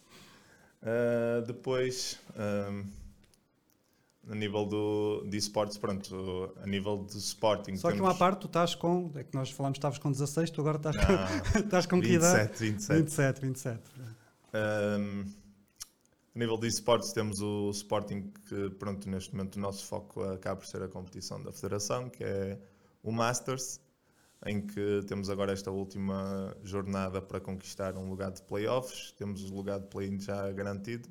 [0.84, 2.86] Ah, depois, hum,
[4.30, 7.76] a nível do, de esportes, pronto, a nível de Sporting.
[7.78, 10.12] Só que temos- uma parte, tu estás com, é que nós falámos que estavas com
[10.12, 12.48] 16, tu agora estás, Ah, com, estás com que idade?
[12.60, 13.00] 27, 27.
[13.02, 13.82] 27, 27.
[14.54, 15.26] Um,
[16.36, 20.58] a nível de esportes temos o Sporting que pronto, neste momento o nosso foco acaba
[20.58, 22.60] por ser a competição da Federação, que é
[23.04, 23.80] o Masters,
[24.46, 29.54] em que temos agora esta última jornada para conquistar um lugar de playoffs, temos o
[29.56, 31.08] lugar de play-in já garantido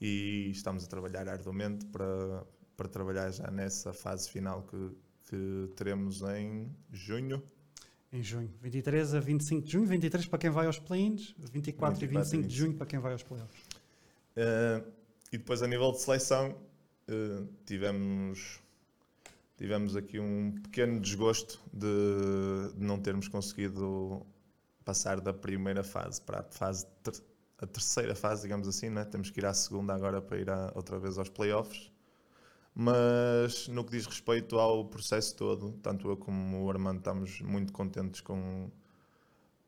[0.00, 4.90] e estamos a trabalhar arduamente para, para trabalhar já nessa fase final que,
[5.28, 7.42] que teremos em junho.
[8.12, 11.52] Em junho, 23 a 25 de junho, 23 para quem vai aos play-ins, 24 e
[11.52, 13.62] 24 e 25 de junho para quem vai aos playoffs.
[14.36, 14.86] Uh,
[15.32, 16.56] e depois a nível de seleção
[17.08, 18.60] uh, tivemos
[19.56, 24.24] tivemos aqui um pequeno desgosto de, de não termos conseguido
[24.84, 26.86] passar da primeira fase para a fase
[27.58, 29.04] a terceira fase, digamos assim, né?
[29.04, 31.90] temos que ir à segunda agora para ir à- outra vez aos playoffs.
[32.74, 37.72] Mas no que diz respeito ao processo todo, tanto eu como o Armando estamos muito
[37.72, 38.70] contentes com,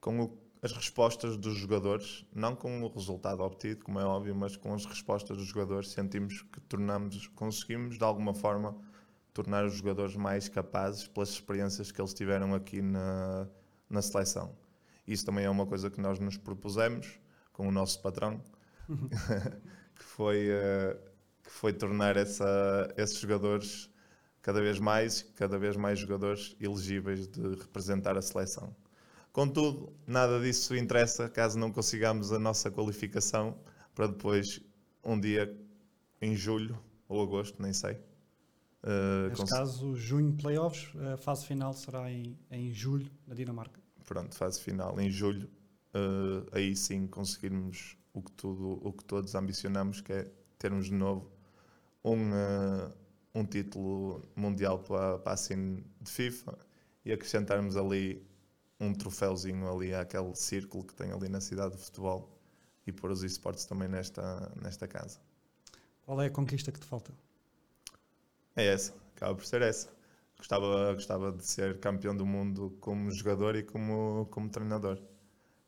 [0.00, 4.56] com o- as respostas dos jogadores, não com o resultado obtido, como é óbvio, mas
[4.56, 8.76] com as respostas dos jogadores, sentimos que tornamos, conseguimos de alguma forma
[9.32, 13.46] tornar os jogadores mais capazes pelas experiências que eles tiveram aqui na,
[13.88, 14.56] na seleção.
[15.06, 17.20] Isso também é uma coisa que nós nos propusemos
[17.58, 18.42] com o nosso patrão,
[19.96, 20.96] que foi, eh,
[21.42, 23.90] que foi tornar essa, esses jogadores
[24.42, 28.74] cada vez mais, cada vez mais jogadores elegíveis de representar a seleção.
[29.32, 33.58] Contudo, nada disso interessa caso não consigamos a nossa qualificação
[33.94, 34.60] para depois,
[35.04, 35.56] um dia
[36.22, 36.78] em julho
[37.08, 37.98] ou agosto, nem sei.
[38.82, 43.80] eh, Neste caso, junho playoffs, a fase final será em, em julho, na Dinamarca.
[44.04, 45.48] pronto, fase final em julho,
[45.98, 50.94] eh, aí sim conseguirmos o que, tudo, o que todos ambicionamos, que é termos de
[50.94, 51.30] novo
[52.04, 52.92] um, eh,
[53.34, 56.58] um título mundial para, para a scene de FIFA
[57.04, 58.26] e acrescentarmos ali
[58.80, 62.38] um troféuzinho ali àquele círculo que tem ali na cidade de futebol
[62.86, 65.18] e pôr os esportes também nesta, nesta casa.
[66.02, 67.12] Qual é a conquista que te falta?
[68.56, 69.88] É essa, acaba por ser essa.
[70.38, 74.98] Gostava, gostava de ser campeão do mundo como jogador e como, como treinador.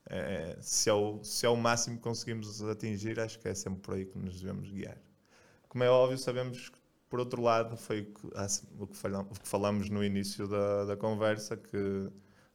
[0.09, 3.81] É, se, é o, se é o máximo que conseguimos atingir, acho que é sempre
[3.81, 4.99] por aí que nos devemos guiar.
[5.69, 6.79] Como é óbvio, sabemos que,
[7.09, 8.27] por outro lado, foi o que,
[8.79, 12.11] o que, falamos, no início da, da conversa, que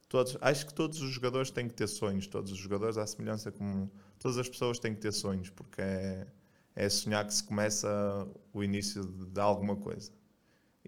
[0.08, 3.50] todos, acho que todos os jogadores têm que ter sonhos, todos os jogadores, à semelhança
[3.50, 6.26] como todas as pessoas têm que ter sonhos, porque é,
[6.74, 7.88] é sonhar que se começa
[8.52, 10.12] o início de, de alguma coisa.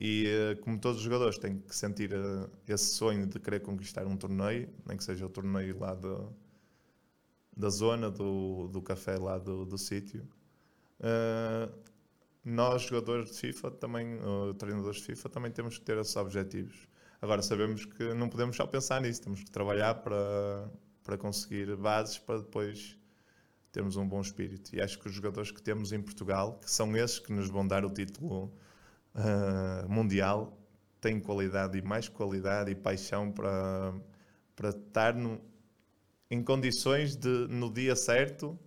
[0.01, 4.07] E eh, como todos os jogadores têm que sentir eh, esse sonho de querer conquistar
[4.07, 6.33] um torneio, nem que seja o torneio lá do,
[7.59, 10.25] da zona, do, do café lá do, do sítio.
[11.01, 11.75] Uh,
[12.45, 16.89] nós, jogadores de FIFA, também, uh, treinadores de FIFA, também temos que ter esses objetivos.
[17.21, 20.71] Agora, sabemos que não podemos só pensar nisso, temos que trabalhar para,
[21.03, 22.97] para conseguir bases para depois
[23.73, 24.75] termos um bom espírito.
[24.75, 27.67] E acho que os jogadores que temos em Portugal, que são esses que nos vão
[27.67, 28.53] dar o título
[29.15, 30.57] uh, mundial
[31.01, 33.95] tem qualidade e mais qualidade e paixão para,
[34.57, 35.41] para estar no,
[36.31, 38.59] em condições de, no dia certo,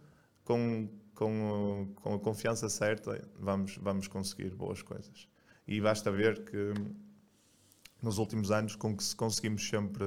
[0.43, 5.27] com, com, com a confiança certa, vamos, vamos conseguir boas coisas.
[5.67, 6.73] E basta ver que
[8.01, 10.05] nos últimos anos conseguimos sempre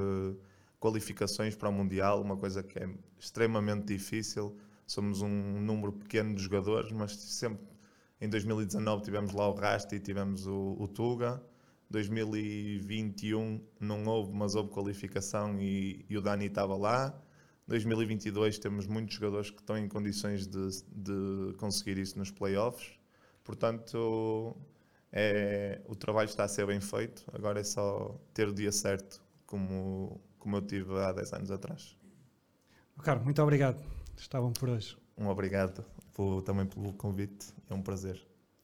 [0.81, 4.57] qualificações para o Mundial, uma coisa que é extremamente difícil.
[4.87, 7.67] Somos um número pequeno de jogadores, mas sempre
[8.21, 11.43] em 2019 tivemos lá o Rasta e tivemos o, o Tuga.
[11.91, 17.15] 2021 não houve, mas houve qualificação e, e o Dani estava lá.
[17.67, 22.99] 2022 temos muitos jogadores que estão em condições de, de conseguir isso nos playoffs.
[23.43, 24.57] Portanto,
[25.11, 27.25] é, o trabalho está a ser bem feito.
[27.33, 31.97] Agora é só ter o dia certo, como, como eu tive há 10 anos atrás.
[33.03, 33.83] Carlos, muito obrigado.
[34.17, 34.97] Estavam por hoje.
[35.17, 37.53] Um obrigado por, também pelo convite.
[37.69, 38.21] É um prazer.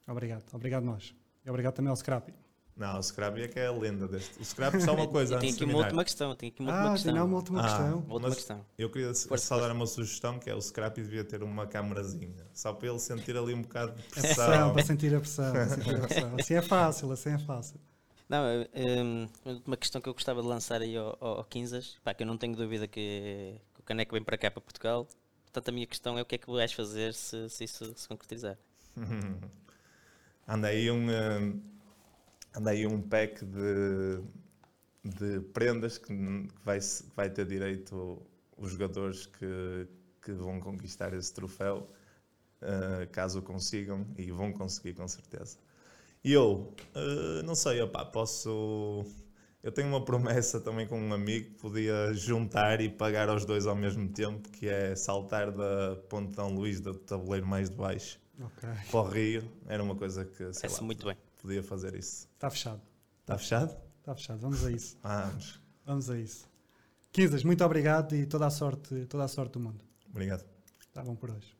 [0.07, 0.43] Obrigado.
[0.53, 1.15] Obrigado nós.
[1.45, 2.33] E obrigado também ao Scrappy.
[2.81, 4.41] Não, o Scrappy é que é a lenda deste.
[4.41, 5.37] O Scrappy só uma coisa.
[5.37, 6.35] tem aqui uma última questão.
[6.35, 7.13] Tem aqui uma ah, última questão.
[7.13, 7.99] Tem uma última ah, questão.
[7.99, 8.65] Uma última questão.
[8.75, 12.43] Eu queria só dar uma sugestão que é o Scrappy devia ter uma câmarazinha.
[12.51, 14.45] Só para ele sentir ali um bocado de É pressão.
[14.47, 15.53] pressão, para sentir a pressão.
[15.69, 16.35] sentir a pressão.
[16.39, 17.79] Assim é fácil, assim é fácil.
[18.27, 18.43] Não,
[18.73, 19.27] um,
[19.67, 22.35] uma questão que eu gostava de lançar aí ao, ao Quinzas, pá, que eu não
[22.37, 25.07] tenho dúvida que, que o Caneco vem para cá, para Portugal.
[25.43, 28.07] Portanto, a minha questão é o que é que vais fazer se, se isso se
[28.07, 28.57] concretizar.
[30.47, 31.61] anda aí um, anda
[32.65, 34.21] aí um pack de,
[35.03, 38.21] de prendas que, que vai, que vai ter direito
[38.57, 39.87] os jogadores que,
[40.21, 41.89] que vão conquistar esse troféu,
[42.61, 45.57] uh, caso o consigam, e vão conseguir com certeza.
[46.23, 49.03] E eu, uh, não sei, opá, posso.
[49.63, 53.65] Eu tenho uma promessa também com um amigo que podia juntar e pagar aos dois
[53.65, 58.19] ao mesmo tempo, que é saltar da Ponte Dão Luís, do tabuleiro mais de baixo,
[58.39, 58.69] Ok.
[58.89, 59.43] para o Rio.
[59.67, 61.15] Era uma coisa que, sei Parece lá, muito bem.
[61.41, 62.27] Podia fazer isso.
[62.33, 62.81] Está fechado.
[63.21, 63.77] Está fechado?
[63.99, 64.39] Está fechado.
[64.39, 64.97] Vamos a isso.
[65.01, 65.61] Vamos.
[65.85, 66.49] Vamos a isso.
[67.11, 69.83] Quinzas, muito obrigado e toda a sorte, toda a sorte do mundo.
[70.09, 70.45] Obrigado.
[70.79, 71.55] Está bom por hoje.